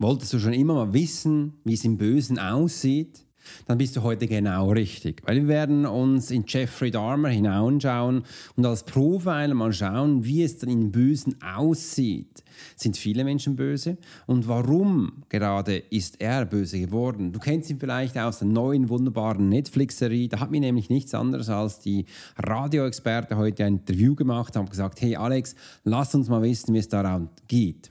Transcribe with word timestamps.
Wolltest 0.00 0.32
du 0.32 0.38
schon 0.38 0.54
immer 0.54 0.72
mal 0.72 0.94
wissen, 0.94 1.60
wie 1.62 1.74
es 1.74 1.84
im 1.84 1.98
Bösen 1.98 2.38
aussieht? 2.38 3.26
Dann 3.66 3.76
bist 3.76 3.96
du 3.96 4.02
heute 4.02 4.26
genau 4.26 4.70
richtig. 4.70 5.20
Weil 5.26 5.42
wir 5.42 5.48
werden 5.48 5.84
uns 5.84 6.30
in 6.30 6.44
Jeffrey 6.48 6.90
Dahmer 6.90 7.28
hineinschauen 7.28 8.22
und 8.56 8.64
als 8.64 8.84
Profiler 8.84 9.52
mal 9.52 9.74
schauen, 9.74 10.24
wie 10.24 10.42
es 10.42 10.56
dann 10.56 10.70
im 10.70 10.90
Bösen 10.90 11.36
aussieht. 11.42 12.42
Sind 12.76 12.96
viele 12.96 13.24
Menschen 13.24 13.56
böse? 13.56 13.98
Und 14.26 14.48
warum 14.48 15.22
gerade 15.28 15.76
ist 15.76 16.18
er 16.18 16.46
böse 16.46 16.80
geworden? 16.80 17.32
Du 17.32 17.38
kennst 17.38 17.68
ihn 17.68 17.78
vielleicht 17.78 18.16
aus 18.16 18.38
der 18.38 18.48
neuen 18.48 18.88
wunderbaren 18.88 19.50
Netflix-Serie. 19.50 20.28
Da 20.28 20.40
hat 20.40 20.50
mir 20.50 20.60
nämlich 20.60 20.88
nichts 20.88 21.12
anderes 21.12 21.50
als 21.50 21.78
die 21.80 22.06
Radioexperte 22.38 23.36
heute 23.36 23.66
ein 23.66 23.74
Interview 23.74 24.14
gemacht, 24.14 24.56
haben 24.56 24.70
gesagt, 24.70 25.02
hey 25.02 25.16
Alex, 25.16 25.54
lass 25.84 26.14
uns 26.14 26.30
mal 26.30 26.40
wissen, 26.40 26.72
wie 26.72 26.78
es 26.78 26.88
daran 26.88 27.28
geht. 27.48 27.90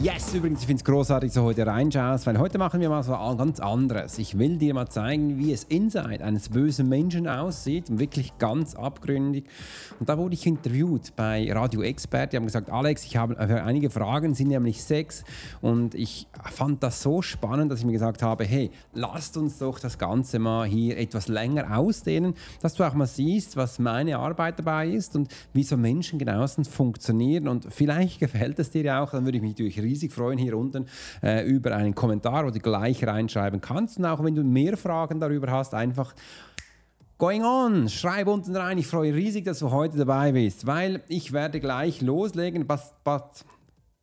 Yes, 0.00 0.32
übrigens, 0.32 0.60
ich 0.60 0.66
finde 0.66 0.80
es 0.80 0.84
großartig, 0.84 1.32
so 1.32 1.42
heute 1.42 1.66
reinschaust, 1.66 2.24
weil 2.24 2.38
heute 2.38 2.56
machen 2.56 2.80
wir 2.80 2.88
mal 2.88 3.02
so 3.02 3.12
ganz 3.36 3.58
anderes. 3.58 4.18
Ich 4.18 4.38
will 4.38 4.56
dir 4.56 4.72
mal 4.72 4.88
zeigen, 4.88 5.38
wie 5.38 5.52
es 5.52 5.64
inside 5.64 6.24
eines 6.24 6.50
bösen 6.50 6.88
Menschen 6.88 7.26
aussieht 7.26 7.86
wirklich 7.98 8.38
ganz 8.38 8.76
abgründig. 8.76 9.46
Und 9.98 10.08
da 10.08 10.16
wurde 10.16 10.34
ich 10.34 10.46
interviewt 10.46 11.16
bei 11.16 11.52
Radio 11.52 11.82
Expert. 11.82 12.32
Die 12.32 12.36
haben 12.36 12.46
gesagt, 12.46 12.70
Alex, 12.70 13.04
ich 13.06 13.16
habe 13.16 13.36
einige 13.38 13.90
Fragen, 13.90 14.34
sind 14.34 14.48
nämlich 14.48 14.84
sechs. 14.84 15.24
Und 15.62 15.96
ich 15.96 16.28
fand 16.44 16.80
das 16.84 17.02
so 17.02 17.20
spannend, 17.20 17.72
dass 17.72 17.80
ich 17.80 17.84
mir 17.84 17.92
gesagt 17.92 18.22
habe, 18.22 18.44
hey, 18.44 18.70
lasst 18.94 19.36
uns 19.36 19.58
doch 19.58 19.80
das 19.80 19.98
Ganze 19.98 20.38
mal 20.38 20.64
hier 20.68 20.96
etwas 20.96 21.26
länger 21.26 21.76
ausdehnen, 21.76 22.34
dass 22.62 22.74
du 22.74 22.84
auch 22.84 22.94
mal 22.94 23.08
siehst, 23.08 23.56
was 23.56 23.80
meine 23.80 24.18
Arbeit 24.18 24.60
dabei 24.60 24.86
ist 24.86 25.16
und 25.16 25.28
wie 25.52 25.64
so 25.64 25.76
Menschen 25.76 26.20
genauestens 26.20 26.68
funktionieren. 26.68 27.48
Und 27.48 27.66
vielleicht 27.68 28.20
gefällt 28.20 28.60
es 28.60 28.70
dir 28.70 28.82
ja 28.82 29.02
auch, 29.02 29.10
dann 29.10 29.24
würde 29.24 29.38
ich 29.38 29.42
mich 29.42 29.52
natürlich 29.52 29.87
riesig 29.88 30.12
freuen 30.12 30.38
hier 30.38 30.56
unten 30.56 30.86
äh, 31.22 31.44
über 31.46 31.74
einen 31.74 31.94
Kommentar, 31.94 32.46
wo 32.46 32.50
du 32.50 32.58
gleich 32.58 33.06
reinschreiben 33.06 33.60
kannst. 33.60 33.98
Und 33.98 34.04
auch 34.04 34.22
wenn 34.22 34.34
du 34.34 34.44
mehr 34.44 34.76
Fragen 34.76 35.20
darüber 35.20 35.50
hast, 35.50 35.74
einfach 35.74 36.14
Going 37.20 37.42
on, 37.42 37.88
schreib 37.88 38.28
unten 38.28 38.54
rein. 38.54 38.78
Ich 38.78 38.86
freue 38.86 39.12
riesig, 39.12 39.44
dass 39.44 39.58
du 39.58 39.72
heute 39.72 39.98
dabei 39.98 40.30
bist, 40.30 40.68
weil 40.68 41.02
ich 41.08 41.32
werde 41.32 41.58
gleich 41.58 42.00
loslegen. 42.00 42.64
But, 42.68 42.78
but, 43.02 43.24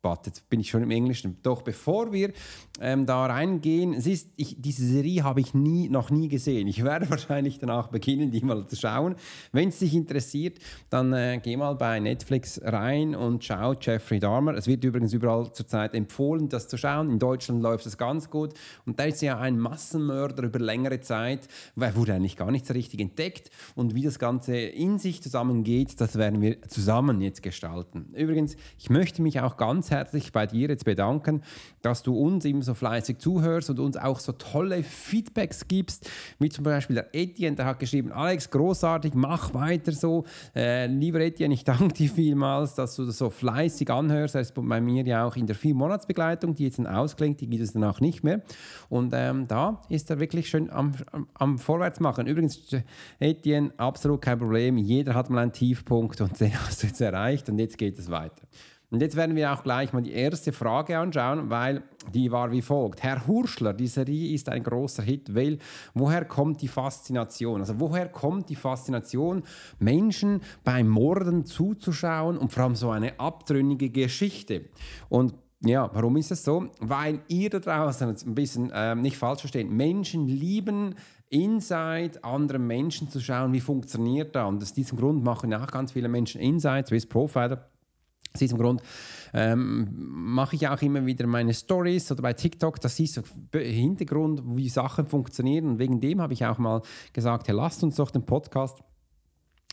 but, 0.06 0.24
jetzt 0.26 0.48
bin 0.48 0.60
ich 0.60 0.70
schon 0.70 0.84
im 0.84 0.90
Englischen. 0.92 1.36
Doch 1.42 1.62
bevor 1.62 2.12
wir 2.12 2.32
ähm, 2.80 3.06
da 3.06 3.26
reingehen, 3.26 3.92
es 3.92 4.06
ist, 4.06 4.30
ich, 4.36 4.54
diese 4.56 4.86
Serie 4.86 5.24
habe 5.24 5.40
ich 5.40 5.52
nie, 5.52 5.88
noch 5.88 6.10
nie 6.10 6.28
gesehen. 6.28 6.68
Ich 6.68 6.84
werde 6.84 7.10
wahrscheinlich 7.10 7.58
danach 7.58 7.88
beginnen, 7.88 8.30
die 8.30 8.40
mal 8.42 8.68
zu 8.68 8.76
schauen. 8.76 9.16
Wenn 9.50 9.70
es 9.70 9.80
dich 9.80 9.94
interessiert, 9.94 10.58
dann 10.90 11.12
äh, 11.12 11.40
geh 11.42 11.56
mal 11.56 11.74
bei 11.74 11.98
Netflix 11.98 12.60
rein 12.62 13.16
und 13.16 13.42
schau 13.42 13.74
Jeffrey 13.74 14.20
Dahmer. 14.20 14.54
Es 14.54 14.68
wird 14.68 14.84
übrigens 14.84 15.12
überall 15.12 15.52
zurzeit 15.52 15.92
empfohlen, 15.92 16.48
das 16.48 16.68
zu 16.68 16.76
schauen. 16.76 17.10
In 17.10 17.18
Deutschland 17.18 17.60
läuft 17.60 17.84
es 17.86 17.98
ganz 17.98 18.30
gut. 18.30 18.54
Und 18.84 19.00
der 19.00 19.08
ist 19.08 19.22
ja 19.22 19.40
ein 19.40 19.58
Massenmörder 19.58 20.44
über 20.44 20.60
längere 20.60 21.00
Zeit. 21.00 21.48
Er 21.74 21.96
wurde 21.96 22.14
eigentlich 22.14 22.36
gar 22.36 22.52
nicht 22.52 22.64
so 22.64 22.74
richtig 22.74 23.00
entdeckt. 23.00 23.50
Und 23.74 23.96
wie 23.96 24.02
das 24.02 24.20
Ganze 24.20 24.56
in 24.56 25.00
sich 25.00 25.20
zusammengeht, 25.20 26.00
das 26.00 26.16
werden 26.16 26.40
wir 26.40 26.62
zusammen 26.62 27.20
jetzt 27.20 27.42
gestalten. 27.42 28.14
Übrigens, 28.14 28.56
ich 28.78 28.88
möchte 28.88 29.20
mich 29.20 29.40
auch 29.40 29.56
ganz 29.56 29.90
herzlich 29.90 29.95
bei 30.32 30.46
dir 30.46 30.68
jetzt 30.68 30.84
bedanken, 30.84 31.42
dass 31.82 32.02
du 32.02 32.16
uns 32.16 32.44
im 32.44 32.62
so 32.62 32.74
fleißig 32.74 33.18
zuhörst 33.18 33.70
und 33.70 33.78
uns 33.78 33.96
auch 33.96 34.20
so 34.20 34.32
tolle 34.32 34.82
Feedbacks 34.82 35.68
gibst, 35.68 36.10
wie 36.38 36.48
zum 36.48 36.64
Beispiel 36.64 36.96
der 36.96 37.14
Etienne, 37.14 37.56
der 37.56 37.66
hat 37.66 37.78
geschrieben, 37.78 38.12
Alex, 38.12 38.50
großartig, 38.50 39.14
mach 39.14 39.54
weiter 39.54 39.92
so. 39.92 40.24
Äh, 40.54 40.86
lieber 40.86 41.20
Etienne, 41.20 41.54
ich 41.54 41.64
danke 41.64 41.94
dir 41.94 42.10
vielmals, 42.10 42.74
dass 42.74 42.96
du 42.96 43.06
das 43.06 43.18
so 43.18 43.30
fleißig 43.30 43.90
anhörst. 43.90 44.34
Er 44.34 44.40
ist 44.40 44.54
bei 44.54 44.80
mir 44.80 45.04
ja 45.04 45.26
auch 45.26 45.36
in 45.36 45.46
der 45.46 45.56
Vier-Monats-Begleitung, 45.56 46.54
die 46.54 46.64
jetzt 46.64 46.78
dann 46.78 46.86
ausklingt, 46.86 47.40
die 47.40 47.48
gibt 47.48 47.62
es 47.62 47.72
dann 47.72 47.84
auch 47.84 48.00
nicht 48.00 48.24
mehr. 48.24 48.42
Und 48.88 49.12
ähm, 49.14 49.46
da 49.48 49.80
ist 49.88 50.10
er 50.10 50.20
wirklich 50.20 50.48
schön 50.48 50.70
am, 50.70 50.92
am, 51.12 51.28
am 51.34 51.58
Vorwärtsmachen. 51.58 52.26
Übrigens, 52.26 52.60
Etienne, 53.18 53.72
absolut 53.76 54.22
kein 54.22 54.38
Problem. 54.38 54.76
Jeder 54.78 55.14
hat 55.14 55.30
mal 55.30 55.40
einen 55.40 55.52
Tiefpunkt 55.52 56.20
und 56.20 56.38
den 56.40 56.54
hast 56.66 56.82
du 56.82 56.86
jetzt 56.86 57.00
erreicht 57.00 57.48
und 57.48 57.58
jetzt 57.58 57.78
geht 57.78 57.98
es 57.98 58.10
weiter. 58.10 58.42
Und 58.90 59.02
jetzt 59.02 59.16
werden 59.16 59.34
wir 59.34 59.52
auch 59.52 59.64
gleich 59.64 59.92
mal 59.92 60.02
die 60.02 60.12
erste 60.12 60.52
Frage 60.52 60.96
anschauen, 60.96 61.50
weil 61.50 61.82
die 62.14 62.30
war 62.30 62.52
wie 62.52 62.62
folgt. 62.62 63.02
Herr 63.02 63.26
Hurschler, 63.26 63.74
die 63.74 63.88
Serie 63.88 64.32
ist 64.32 64.48
ein 64.48 64.62
großer 64.62 65.02
Hit, 65.02 65.34
weil 65.34 65.58
woher 65.94 66.24
kommt 66.24 66.62
die 66.62 66.68
Faszination? 66.68 67.60
Also 67.60 67.80
woher 67.80 68.08
kommt 68.08 68.48
die 68.48 68.54
Faszination, 68.54 69.42
Menschen 69.80 70.40
beim 70.62 70.88
Morden 70.88 71.44
zuzuschauen 71.44 72.38
und 72.38 72.52
vor 72.52 72.64
allem 72.64 72.76
so 72.76 72.90
eine 72.90 73.18
abtrünnige 73.18 73.90
Geschichte? 73.90 74.66
Und 75.08 75.34
ja, 75.64 75.90
warum 75.92 76.16
ist 76.16 76.30
es 76.30 76.44
so? 76.44 76.68
Weil 76.78 77.22
ihr 77.26 77.50
da 77.50 77.58
draußen 77.58 78.08
ein 78.08 78.34
bisschen 78.34 78.70
äh, 78.70 78.94
nicht 78.94 79.16
falsch 79.16 79.40
versteht. 79.40 79.68
Menschen 79.68 80.28
lieben 80.28 80.94
Inside 81.28 82.22
anderen 82.22 82.68
Menschen 82.68 83.08
zu 83.08 83.20
schauen, 83.20 83.52
wie 83.52 83.60
funktioniert 83.60 84.36
da. 84.36 84.44
Und 84.44 84.62
aus 84.62 84.74
diesem 84.74 84.96
Grund 84.96 85.24
machen 85.24 85.52
auch 85.54 85.66
ganz 85.66 85.92
viele 85.92 86.08
Menschen 86.08 86.40
Inside, 86.40 86.84
Swiss 86.86 87.06
Profiler 87.06 87.68
aus 88.36 88.40
diesem 88.40 88.58
Grund 88.58 88.82
ähm, 89.32 89.88
mache 89.98 90.56
ich 90.56 90.68
auch 90.68 90.80
immer 90.82 91.04
wieder 91.06 91.26
meine 91.26 91.54
Stories 91.54 92.12
oder 92.12 92.22
bei 92.22 92.32
TikTok, 92.32 92.80
das 92.80 93.00
ist 93.00 93.14
so 93.14 93.22
Hintergrund, 93.52 94.42
wie 94.44 94.68
Sachen 94.68 95.06
funktionieren. 95.06 95.66
Und 95.66 95.78
wegen 95.78 96.00
dem 96.00 96.20
habe 96.20 96.32
ich 96.34 96.44
auch 96.44 96.58
mal 96.58 96.82
gesagt, 97.12 97.48
hey, 97.48 97.54
lasst 97.54 97.82
uns 97.82 97.96
doch 97.96 98.10
den 98.10 98.24
Podcast 98.24 98.82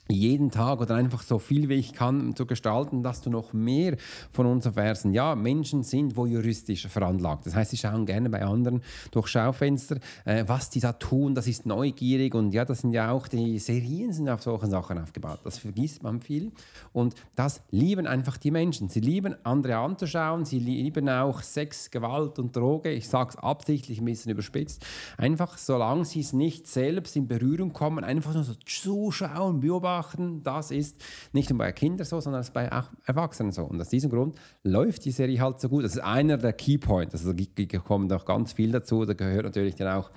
jeden 0.09 0.51
Tag 0.51 0.81
oder 0.81 0.95
einfach 0.95 1.21
so 1.21 1.39
viel 1.39 1.69
wie 1.69 1.75
ich 1.75 1.93
kann 1.93 2.35
zu 2.35 2.45
gestalten, 2.45 3.03
dass 3.03 3.21
du 3.21 3.29
noch 3.29 3.53
mehr 3.53 3.95
von 4.31 4.45
uns 4.45 4.65
erfährst. 4.65 5.05
Ja, 5.05 5.33
Menschen 5.35 5.83
sind 5.83 6.17
voyeuristisch 6.17 6.87
veranlagt. 6.87 7.45
Das 7.45 7.55
heißt, 7.55 7.71
sie 7.71 7.77
schauen 7.77 8.05
gerne 8.05 8.29
bei 8.29 8.43
anderen 8.43 8.81
durch 9.11 9.27
Schaufenster, 9.27 9.97
äh, 10.25 10.43
was 10.45 10.69
die 10.69 10.81
da 10.81 10.93
tun. 10.93 11.35
Das 11.35 11.47
ist 11.47 11.65
neugierig 11.65 12.35
und 12.35 12.53
ja, 12.53 12.65
das 12.65 12.81
sind 12.81 12.91
ja 12.91 13.11
auch 13.11 13.27
die 13.29 13.59
Serien 13.59 14.11
sind 14.11 14.27
auf 14.27 14.43
solchen 14.43 14.69
Sachen 14.69 14.97
aufgebaut. 14.97 15.39
Das 15.45 15.57
vergisst 15.57 16.03
man 16.03 16.19
viel 16.19 16.51
und 16.91 17.15
das 17.35 17.61
lieben 17.71 18.05
einfach 18.05 18.37
die 18.37 18.51
Menschen. 18.51 18.89
Sie 18.89 18.99
lieben 18.99 19.35
andere 19.45 19.77
anzuschauen, 19.77 20.43
sie 20.43 20.59
lieben 20.59 21.07
auch 21.07 21.41
Sex, 21.41 21.91
Gewalt 21.91 22.39
und 22.39 22.55
Droge. 22.55 22.91
Ich 22.91 23.07
sage 23.07 23.29
es 23.31 23.37
absichtlich 23.37 23.99
ein 23.99 24.05
bisschen 24.05 24.31
überspitzt. 24.31 24.85
Einfach, 25.17 25.57
solange 25.57 26.03
sie 26.03 26.19
es 26.19 26.33
nicht 26.33 26.67
selbst 26.67 27.15
in 27.15 27.27
Berührung 27.27 27.71
kommen, 27.71 28.03
einfach 28.03 28.33
nur 28.33 28.43
so 28.43 28.53
zuschauen, 28.65 29.61
beobachten 29.61 29.92
beobachten, 29.93 30.43
das 30.43 30.71
ist 30.71 30.97
nicht 31.33 31.49
nur 31.49 31.59
bei 31.59 31.71
Kindern 31.71 32.05
so, 32.05 32.19
sondern 32.19 32.45
bei 32.53 32.69
Erwachsenen 33.05 33.51
so. 33.51 33.63
Und 33.63 33.79
aus 33.79 33.89
diesem 33.89 34.09
Grund 34.09 34.35
läuft 34.63 35.05
die 35.05 35.11
Serie 35.11 35.39
halt 35.39 35.59
so 35.59 35.69
gut. 35.69 35.83
Das 35.83 35.95
ist 35.95 36.01
einer 36.01 36.37
der 36.37 36.53
Keypoints. 36.53 37.13
Also 37.13 37.33
da 37.33 37.77
kommen 37.79 38.11
auch 38.11 38.25
ganz 38.25 38.53
viel 38.53 38.71
dazu. 38.71 39.05
Da 39.05 39.13
gehört 39.13 39.45
natürlich 39.45 39.75
dann 39.75 39.99
auch, 39.99 40.11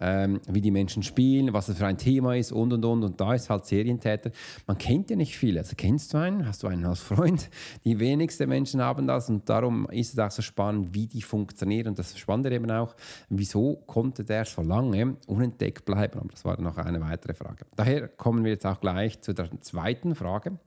ähm, 0.00 0.40
wie 0.48 0.60
die 0.60 0.70
Menschen 0.70 1.02
spielen, 1.02 1.52
was 1.52 1.66
das 1.66 1.78
für 1.78 1.86
ein 1.86 1.98
Thema 1.98 2.34
ist 2.34 2.52
und 2.52 2.72
und 2.72 2.84
und. 2.84 3.04
Und 3.04 3.20
da 3.20 3.34
ist 3.34 3.50
halt 3.50 3.66
Serientäter. 3.66 4.30
Man 4.66 4.78
kennt 4.78 5.10
ja 5.10 5.16
nicht 5.16 5.36
viele. 5.36 5.60
Also 5.60 5.74
kennst 5.76 6.14
du 6.14 6.18
einen? 6.18 6.46
Hast 6.46 6.62
du 6.62 6.66
einen 6.66 6.84
als 6.86 7.00
Freund? 7.00 7.50
Die 7.84 7.98
wenigsten 7.98 8.48
Menschen 8.48 8.80
haben 8.80 9.06
das 9.06 9.28
und 9.28 9.48
darum 9.48 9.86
ist 9.90 10.12
es 10.12 10.18
auch 10.18 10.30
so 10.30 10.42
spannend, 10.42 10.94
wie 10.94 11.06
die 11.06 11.22
funktionieren. 11.22 11.88
Und 11.88 11.98
das 11.98 12.18
Spannende 12.18 12.54
eben 12.54 12.70
auch, 12.70 12.94
wieso 13.28 13.76
konnte 13.86 14.24
der 14.24 14.44
so 14.44 14.62
lange 14.62 15.16
unentdeckt 15.26 15.84
bleiben? 15.84 16.18
Aber 16.20 16.28
das 16.28 16.44
war 16.44 16.60
noch 16.60 16.78
eine 16.78 17.00
weitere 17.00 17.34
Frage. 17.34 17.66
Daher 17.76 18.08
kommen 18.08 18.44
wir 18.44 18.52
jetzt 18.52 18.66
auch 18.66 18.80
gleich 18.80 19.20
zu 19.20 19.32
der 19.34 19.50
zweiten 19.60 20.14
Frage. 20.14 20.58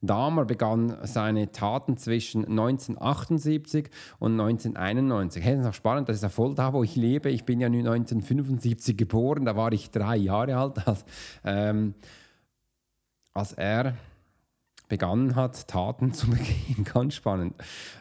Dahmer 0.00 0.44
begann 0.44 0.96
seine 1.02 1.50
Taten 1.50 1.96
zwischen 1.96 2.44
1978 2.44 3.90
und 4.18 4.32
1991. 4.40 5.42
Hey, 5.42 5.54
das 5.54 5.62
ist 5.62 5.68
auch 5.68 5.74
spannend, 5.74 6.08
das 6.08 6.16
ist 6.16 6.22
ja 6.22 6.28
voll 6.28 6.54
da, 6.54 6.72
wo 6.72 6.84
ich 6.84 6.94
lebe. 6.94 7.30
Ich 7.30 7.44
bin 7.44 7.60
ja 7.60 7.66
1975 7.66 8.96
geboren, 8.96 9.44
da 9.44 9.56
war 9.56 9.72
ich 9.72 9.90
drei 9.90 10.16
Jahre 10.16 10.56
alt. 10.56 10.86
Also, 10.86 11.04
ähm, 11.44 11.94
als 13.34 13.52
er 13.52 13.94
begonnen 14.88 15.36
hat, 15.36 15.68
Taten 15.68 16.12
zu 16.14 16.28
begehen. 16.30 16.84
Ganz 16.84 17.14
spannend. 17.14 17.54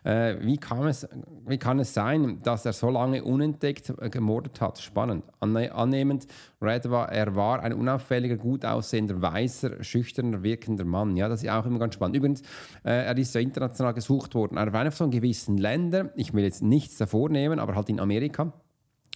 Äh, 0.04 0.38
wie, 0.42 0.58
kann 0.58 0.88
es, 0.88 1.08
wie 1.46 1.58
kann 1.58 1.80
es 1.80 1.94
sein, 1.94 2.40
dass 2.44 2.66
er 2.66 2.74
so 2.74 2.90
lange 2.90 3.24
unentdeckt 3.24 3.94
äh, 4.00 4.10
gemordet 4.10 4.62
hat? 4.62 4.80
Spannend. 4.80 5.24
Anne 5.40 5.74
annehmend, 5.74 6.28
Red 6.62 6.90
war, 6.90 7.12
er 7.12 7.36
war 7.36 7.62
ein 7.62 7.74
unauffälliger, 7.74 8.38
gut 8.38 8.66
aussehender, 8.66 9.22
weißer, 9.22 9.84
schüchterner, 9.84 10.44
wirkender 10.44 10.86
Mann. 10.86 11.16
Ja, 11.18 11.30
das 11.30 11.44
ist 11.44 11.50
auch 11.50 11.66
immer 11.66 11.80
ganz 11.80 11.94
spannend. 11.94 12.16
Übrigens, 12.16 12.42
äh, 12.84 13.06
er 13.06 13.18
ist 13.18 13.34
so 13.34 13.40
international 13.40 13.94
gesucht 13.94 14.34
worden. 14.36 14.58
Er 14.58 14.72
war 14.74 14.82
einfach 14.82 14.98
so 14.98 15.06
in 15.06 15.12
gewissen 15.12 15.58
Ländern, 15.58 16.10
ich 16.16 16.34
will 16.34 16.44
jetzt 16.44 16.64
nichts 16.64 16.98
davor 16.98 17.30
nehmen, 17.30 17.60
aber 17.60 17.76
halt 17.76 17.90
in 17.90 18.00
Amerika 18.00 18.54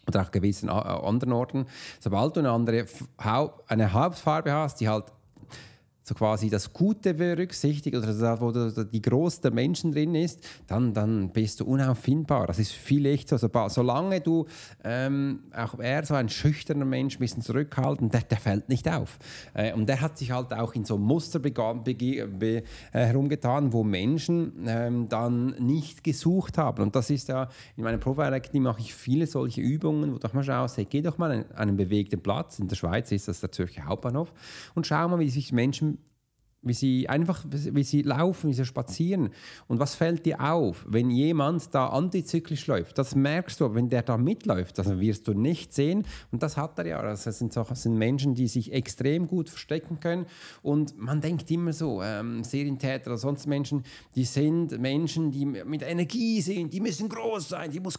oder 0.07 0.21
auch 0.21 0.31
gewissen 0.31 0.67
äh, 0.69 0.71
anderen 0.71 1.33
Orten. 1.33 1.65
Sobald 1.99 2.35
du 2.35 2.41
eine 2.41 2.51
andere 2.51 2.85
eine 3.67 3.93
Hauptfarbe 3.93 4.51
hast, 4.51 4.81
die 4.81 4.89
halt 4.89 5.05
so 6.11 6.15
quasi 6.15 6.49
das 6.49 6.73
Gute 6.73 7.13
berücksichtigt 7.13 7.95
oder 7.95 8.13
da, 8.13 8.41
wo 8.41 8.51
die 8.51 9.01
Groß 9.01 9.41
der 9.41 9.51
Menschen 9.51 9.91
drin 9.91 10.13
ist, 10.15 10.41
dann, 10.67 10.93
dann 10.93 11.29
bist 11.29 11.59
du 11.59 11.65
unauffindbar. 11.65 12.47
Das 12.47 12.59
ist 12.59 12.73
viel 12.73 13.05
echt 13.05 13.29
so. 13.29 13.37
Solange 13.69 14.19
du 14.19 14.45
ähm, 14.83 15.43
auch 15.55 15.79
eher 15.79 16.05
so 16.05 16.15
ein 16.15 16.27
schüchterner 16.27 16.85
Mensch, 16.85 17.15
ein 17.15 17.19
bisschen 17.19 17.41
zurückhaltend, 17.41 18.13
der, 18.13 18.21
der 18.21 18.37
fällt 18.37 18.67
nicht 18.67 18.89
auf. 18.89 19.19
Äh, 19.53 19.73
und 19.73 19.87
der 19.87 20.01
hat 20.01 20.17
sich 20.17 20.31
halt 20.31 20.53
auch 20.53 20.73
in 20.73 20.83
so 20.83 20.97
Muster 20.97 21.39
begann, 21.39 21.83
be, 21.83 21.93
be, 21.93 22.57
äh, 22.57 22.63
herumgetan, 22.91 23.71
wo 23.71 23.83
Menschen 23.83 24.65
ähm, 24.67 25.07
dann 25.07 25.55
nicht 25.59 26.03
gesucht 26.03 26.57
haben. 26.57 26.83
Und 26.83 26.95
das 26.95 27.09
ist 27.09 27.29
ja, 27.29 27.47
in 27.77 27.83
meinem 27.83 27.99
Profile 27.99 28.35
Academy 28.35 28.59
mache 28.59 28.81
ich 28.81 28.93
viele 28.93 29.27
solche 29.27 29.61
Übungen, 29.61 30.13
wo 30.13 30.17
du 30.17 30.27
mal 30.33 30.43
schaust, 30.43 30.77
hey, 30.77 30.85
geh 30.85 31.01
doch 31.01 31.17
mal 31.17 31.31
an 31.31 31.45
einen 31.55 31.77
bewegten 31.77 32.21
Platz. 32.21 32.59
In 32.59 32.67
der 32.67 32.75
Schweiz 32.75 33.11
ist 33.11 33.27
das 33.27 33.39
der 33.39 33.51
Zürcher 33.51 33.85
Hauptbahnhof 33.85 34.33
und 34.75 34.85
schau 34.85 35.07
mal, 35.07 35.19
wie 35.19 35.29
sich 35.29 35.53
Menschen 35.53 36.00
wie 36.63 36.73
sie 36.73 37.09
einfach, 37.09 37.43
wie 37.49 37.83
sie 37.83 38.03
laufen, 38.03 38.49
wie 38.49 38.53
sie 38.53 38.65
spazieren. 38.65 39.29
Und 39.67 39.79
was 39.79 39.95
fällt 39.95 40.25
dir 40.27 40.41
auf, 40.41 40.85
wenn 40.87 41.09
jemand 41.09 41.73
da 41.73 41.87
antizyklisch 41.87 42.67
läuft? 42.67 42.97
Das 42.99 43.15
merkst 43.15 43.59
du, 43.59 43.73
wenn 43.73 43.89
der 43.89 44.03
da 44.03 44.17
mitläuft, 44.17 44.77
das 44.77 44.99
wirst 44.99 45.27
du 45.27 45.33
nicht 45.33 45.73
sehen. 45.73 46.05
Und 46.31 46.43
das 46.43 46.57
hat 46.57 46.77
er 46.77 46.85
ja. 46.85 46.99
Also 46.99 47.25
das 47.25 47.39
sind, 47.39 47.51
so, 47.51 47.63
das 47.63 47.81
sind 47.81 47.97
Menschen, 47.97 48.35
die 48.35 48.47
sich 48.47 48.71
extrem 48.73 49.27
gut 49.27 49.49
verstecken 49.49 49.99
können. 49.99 50.27
Und 50.61 50.97
man 50.99 51.19
denkt 51.19 51.49
immer 51.49 51.73
so, 51.73 52.03
ähm, 52.03 52.43
Serientäter 52.43 53.07
oder 53.07 53.17
sonst 53.17 53.47
Menschen, 53.47 53.83
die 54.15 54.25
sind 54.25 54.79
Menschen, 54.79 55.31
die 55.31 55.45
mit 55.45 55.81
Energie 55.81 56.41
sind, 56.41 56.73
die 56.73 56.79
müssen 56.79 57.09
groß 57.09 57.49
sein, 57.49 57.71
die 57.71 57.79
muss 57.79 57.97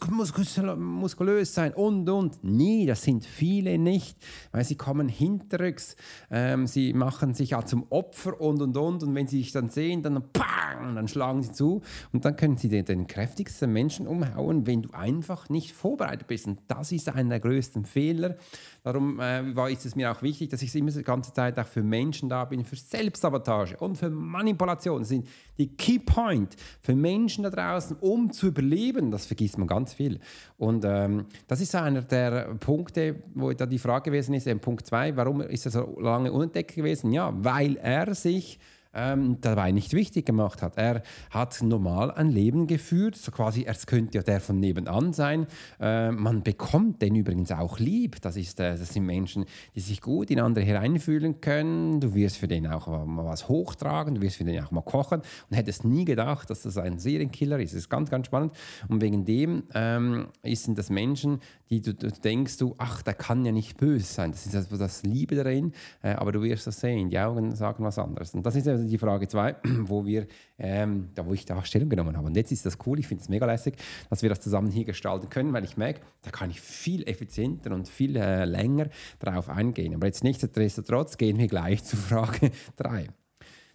muskulös 0.76 1.52
sein 1.52 1.74
und, 1.74 2.08
und. 2.08 2.44
Nee, 2.44 2.86
das 2.86 3.02
sind 3.02 3.24
viele 3.24 3.76
nicht, 3.76 4.16
weil 4.52 4.64
sie 4.64 4.76
kommen 4.76 5.08
hinterrücks, 5.08 5.96
ähm, 6.30 6.68
sie 6.68 6.92
machen 6.92 7.34
sich 7.34 7.50
ja 7.50 7.64
zum 7.64 7.86
Opfer 7.90 8.40
und 8.40 8.51
und 8.52 8.62
und 8.62 8.76
und. 8.76 9.02
Und 9.02 9.14
wenn 9.14 9.26
sie 9.26 9.38
sich 9.38 9.52
dann 9.52 9.68
sehen, 9.68 10.02
dann 10.02 10.22
pang, 10.32 10.94
dann 10.94 11.08
schlagen 11.08 11.42
sie 11.42 11.52
zu. 11.52 11.82
Und 12.12 12.24
dann 12.24 12.36
können 12.36 12.56
sie 12.56 12.68
den, 12.68 12.84
den 12.84 13.06
kräftigsten 13.06 13.72
Menschen 13.72 14.06
umhauen, 14.06 14.66
wenn 14.66 14.82
du 14.82 14.90
einfach 14.92 15.48
nicht 15.48 15.72
vorbereitet 15.72 16.26
bist. 16.26 16.46
Und 16.46 16.60
das 16.68 16.92
ist 16.92 17.08
einer 17.08 17.30
der 17.30 17.40
größten 17.40 17.84
Fehler. 17.84 18.36
Darum 18.82 19.20
äh, 19.20 19.54
war, 19.54 19.70
ist 19.70 19.86
es 19.86 19.96
mir 19.96 20.10
auch 20.10 20.22
wichtig, 20.22 20.50
dass 20.50 20.62
ich 20.62 20.74
immer 20.74 20.90
die 20.90 21.02
ganze 21.02 21.32
Zeit 21.32 21.58
auch 21.58 21.66
für 21.66 21.82
Menschen 21.82 22.28
da 22.28 22.44
bin, 22.44 22.64
für 22.64 22.76
Selbstsabotage 22.76 23.76
und 23.76 23.96
für 23.96 24.10
Manipulation. 24.10 25.00
Das 25.00 25.08
sind 25.08 25.26
die 25.58 25.68
Key 25.76 25.98
Point 25.98 26.56
für 26.80 26.94
Menschen 26.94 27.44
da 27.44 27.50
draußen, 27.50 27.96
um 28.00 28.32
zu 28.32 28.48
überleben. 28.48 29.10
Das 29.10 29.26
vergisst 29.26 29.58
man 29.58 29.68
ganz 29.68 29.94
viel. 29.94 30.18
Und 30.58 30.84
ähm, 30.84 31.26
das 31.46 31.60
ist 31.60 31.74
einer 31.74 32.02
der 32.02 32.54
Punkte, 32.58 33.22
wo 33.34 33.52
da 33.52 33.66
die 33.66 33.78
Frage 33.78 34.10
gewesen 34.10 34.34
ist, 34.34 34.48
Punkt 34.60 34.86
2, 34.86 35.16
warum 35.16 35.40
ist 35.40 35.66
er 35.66 35.70
so 35.70 35.98
lange 36.00 36.32
unentdeckt 36.32 36.74
gewesen? 36.74 37.12
Ja, 37.12 37.32
weil 37.36 37.76
er 37.76 38.14
sich 38.14 38.41
nicht 38.42 38.60
ähm, 38.94 39.38
dabei 39.40 39.72
nicht 39.72 39.92
wichtig 39.92 40.26
gemacht 40.26 40.62
hat. 40.62 40.76
Er 40.76 41.02
hat 41.30 41.62
normal 41.62 42.10
ein 42.10 42.28
Leben 42.28 42.66
geführt, 42.66 43.16
so 43.16 43.30
quasi, 43.30 43.64
es 43.66 43.86
könnte 43.86 44.18
ja 44.18 44.22
der 44.22 44.40
von 44.40 44.58
nebenan 44.58 45.12
sein. 45.12 45.46
Äh, 45.80 46.10
man 46.10 46.42
bekommt 46.42 47.02
den 47.02 47.14
übrigens 47.14 47.50
auch 47.52 47.78
lieb. 47.78 48.20
Das, 48.20 48.36
ist, 48.36 48.60
äh, 48.60 48.76
das 48.76 48.92
sind 48.92 49.06
Menschen, 49.06 49.46
die 49.74 49.80
sich 49.80 50.00
gut 50.00 50.30
in 50.30 50.40
andere 50.40 50.64
hereinfühlen 50.64 51.40
können. 51.40 52.00
Du 52.00 52.14
wirst 52.14 52.36
für 52.36 52.48
den 52.48 52.66
auch 52.66 52.86
mal 53.06 53.24
was 53.24 53.48
hochtragen, 53.48 54.16
du 54.16 54.22
wirst 54.22 54.36
für 54.36 54.44
den 54.44 54.62
auch 54.62 54.70
mal 54.70 54.82
kochen 54.82 55.22
und 55.50 55.56
hättest 55.56 55.84
nie 55.84 56.04
gedacht, 56.04 56.50
dass 56.50 56.62
das 56.62 56.76
ein 56.76 56.98
Serienkiller 56.98 57.58
ist. 57.58 57.72
Das 57.72 57.80
ist 57.80 57.90
ganz, 57.90 58.10
ganz 58.10 58.26
spannend. 58.26 58.52
Und 58.88 59.00
wegen 59.00 59.24
dem 59.24 59.64
ähm, 59.74 60.26
sind 60.44 60.78
das 60.78 60.90
Menschen, 60.90 61.40
die 61.70 61.80
du, 61.80 61.94
du, 61.94 62.10
denkst, 62.10 62.58
du, 62.58 62.74
ach, 62.78 63.02
der 63.02 63.14
kann 63.14 63.44
ja 63.44 63.52
nicht 63.52 63.78
böse 63.78 64.04
sein. 64.04 64.32
Das 64.32 64.44
ist 64.44 64.54
also 64.54 64.76
das 64.76 65.02
Liebe 65.04 65.36
darin, 65.36 65.72
äh, 66.02 66.10
aber 66.10 66.32
du 66.32 66.42
wirst 66.42 66.66
das 66.66 66.80
sehen. 66.80 67.08
Die 67.08 67.18
Augen 67.18 67.54
sagen 67.54 67.82
was 67.84 67.98
anderes. 67.98 68.34
Und 68.34 68.44
das 68.44 68.56
ist 68.56 68.68
also 68.82 68.90
die 68.90 68.98
Frage 68.98 69.28
2, 69.28 69.56
wo 69.82 70.04
wir, 70.04 70.26
ähm, 70.58 71.10
da 71.14 71.24
wo 71.24 71.32
ich 71.32 71.44
da 71.44 71.64
Stellung 71.64 71.88
genommen 71.88 72.16
habe. 72.16 72.26
Und 72.26 72.36
jetzt 72.36 72.52
ist 72.52 72.66
das 72.66 72.78
cool, 72.86 72.98
ich 72.98 73.06
finde 73.06 73.22
es 73.22 73.28
mega 73.28 73.46
lässig, 73.46 73.76
dass 74.10 74.22
wir 74.22 74.28
das 74.28 74.40
zusammen 74.40 74.70
hier 74.70 74.84
gestalten 74.84 75.28
können, 75.28 75.52
weil 75.52 75.64
ich 75.64 75.76
merke, 75.76 76.00
da 76.22 76.30
kann 76.30 76.50
ich 76.50 76.60
viel 76.60 77.08
effizienter 77.08 77.72
und 77.72 77.88
viel 77.88 78.16
äh, 78.16 78.44
länger 78.44 78.88
darauf 79.18 79.48
eingehen. 79.48 79.94
Aber 79.94 80.06
jetzt 80.06 80.24
nichtsdestotrotz 80.24 81.16
gehen 81.16 81.38
wir 81.38 81.48
gleich 81.48 81.84
zu 81.84 81.96
Frage 81.96 82.50
3. 82.76 83.08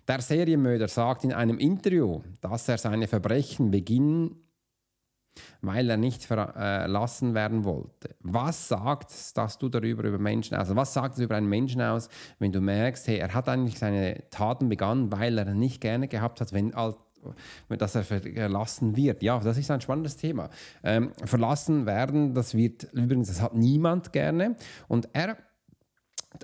Der 0.07 0.21
Serienmörder 0.21 0.87
sagt 0.87 1.25
in 1.25 1.33
einem 1.33 1.57
Interview, 1.57 2.21
dass 2.39 2.69
er 2.69 2.77
seine 2.77 3.07
Verbrechen 3.07 3.71
beginnen 3.71 4.46
weil 5.61 5.89
er 5.89 5.97
nicht 5.97 6.23
verlassen 6.23 7.33
werden 7.33 7.63
wollte. 7.63 8.15
Was 8.21 8.67
sagt 8.67 9.11
das 9.35 9.57
du 9.57 9.69
darüber 9.69 10.03
über 10.03 10.19
Menschen 10.19 10.55
aus? 10.55 10.61
Also 10.61 10.75
was 10.75 10.93
sagt 10.93 11.15
es 11.15 11.19
über 11.19 11.35
einen 11.35 11.49
Menschen 11.49 11.81
aus, 11.81 12.09
wenn 12.39 12.51
du 12.51 12.61
merkst, 12.61 13.07
hey, 13.07 13.17
er 13.17 13.33
hat 13.33 13.49
eigentlich 13.49 13.79
seine 13.79 14.23
Taten 14.29 14.69
begangen, 14.69 15.11
weil 15.11 15.37
er 15.37 15.45
nicht 15.53 15.81
gerne 15.81 16.07
gehabt 16.07 16.41
hat, 16.41 16.53
wenn 16.53 16.73
dass 17.69 17.95
er 17.95 18.03
verlassen 18.03 18.95
wird. 18.95 19.23
Ja, 19.23 19.39
das 19.39 19.57
ist 19.57 19.71
ein 19.71 19.81
spannendes 19.81 20.17
Thema. 20.17 20.49
Ähm, 20.83 21.11
verlassen 21.23 21.85
werden, 21.85 22.33
das 22.33 22.55
wird 22.55 22.83
übrigens, 22.93 23.27
das 23.27 23.41
hat 23.41 23.55
niemand 23.55 24.13
gerne. 24.13 24.55
Und 24.87 25.09
er 25.13 25.37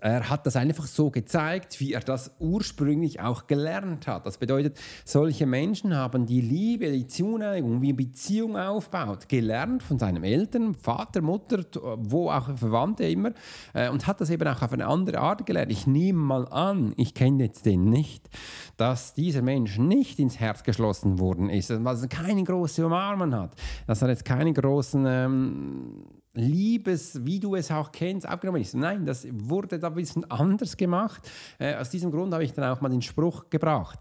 er 0.02 0.30
hat 0.30 0.46
das 0.46 0.56
einfach 0.56 0.88
so 0.88 1.12
gezeigt, 1.12 1.80
wie 1.80 1.94
er 1.94 2.00
das 2.00 2.32
ursprünglich 2.40 3.20
auch 3.20 3.48
gelernt 3.48 4.08
hat. 4.08 4.26
Das 4.26 4.38
bedeutet, 4.38 4.80
solche 5.06 5.46
Menschen 5.46 5.96
haben 5.96 6.26
die 6.26 6.42
Liebe, 6.42 6.92
die 6.92 7.08
Zuneigung, 7.08 7.82
wie 7.82 7.94
Beziehung 7.94 8.58
aufbaut, 8.58 9.30
gelernt 9.30 9.84
von 9.84 10.00
seinen 10.00 10.24
Eltern, 10.24 10.74
Vater, 10.74 11.22
Mutter, 11.22 11.64
wo 11.98 12.30
auch 12.30 12.58
Verwandte 12.58 13.08
immer, 13.08 13.32
äh, 13.74 13.90
und 13.90 14.08
hat 14.08 14.22
das 14.22 14.30
eben 14.30 14.48
auch 14.48 14.62
auf 14.62 14.74
eine 14.74 14.88
andere 14.88 15.20
Art 15.20 15.46
gelernt. 15.46 15.72
Ich 15.72 15.86
nehme 15.86 16.20
mal 16.20 16.48
an, 16.48 16.94
ich 16.98 17.14
kenne 17.14 17.44
jetzt 17.44 17.66
den 17.66 17.90
nicht, 17.90 18.30
dass 18.78 19.14
dieser 19.14 19.42
Mensch 19.42 19.78
nicht 19.78 20.20
ins 20.20 20.40
Herz 20.40 20.64
geschlossen 20.64 21.20
worden 21.20 21.50
ist, 21.50 21.70
dass 21.70 22.02
er 22.02 22.08
keine 22.08 22.44
große 22.44 22.86
Umarmung 22.86 23.36
hat, 23.36 23.56
dass 23.86 24.02
er 24.02 24.10
jetzt 24.10 24.26
keine 24.26 24.54
großen 24.54 25.06
ähm, 25.08 26.23
Liebes, 26.34 27.24
wie 27.26 27.40
du 27.40 27.56
es 27.56 27.70
auch 27.70 27.92
kennst, 27.92 28.26
abgenommen 28.28 28.62
ist. 28.62 28.74
Nein, 28.74 29.06
das 29.06 29.28
wurde 29.32 29.78
da 29.78 29.88
ein 29.88 29.94
bisschen 29.94 30.26
anders 30.32 30.76
gemacht. 30.76 31.30
Äh, 31.60 31.76
aus 31.76 31.90
diesem 31.90 32.12
Grund 32.12 32.34
habe 32.34 32.44
ich 32.44 32.54
dann 32.54 32.66
auch 32.66 32.82
mal 32.82 32.90
den 32.90 33.02
Spruch 33.02 33.50
gebracht. 33.50 34.00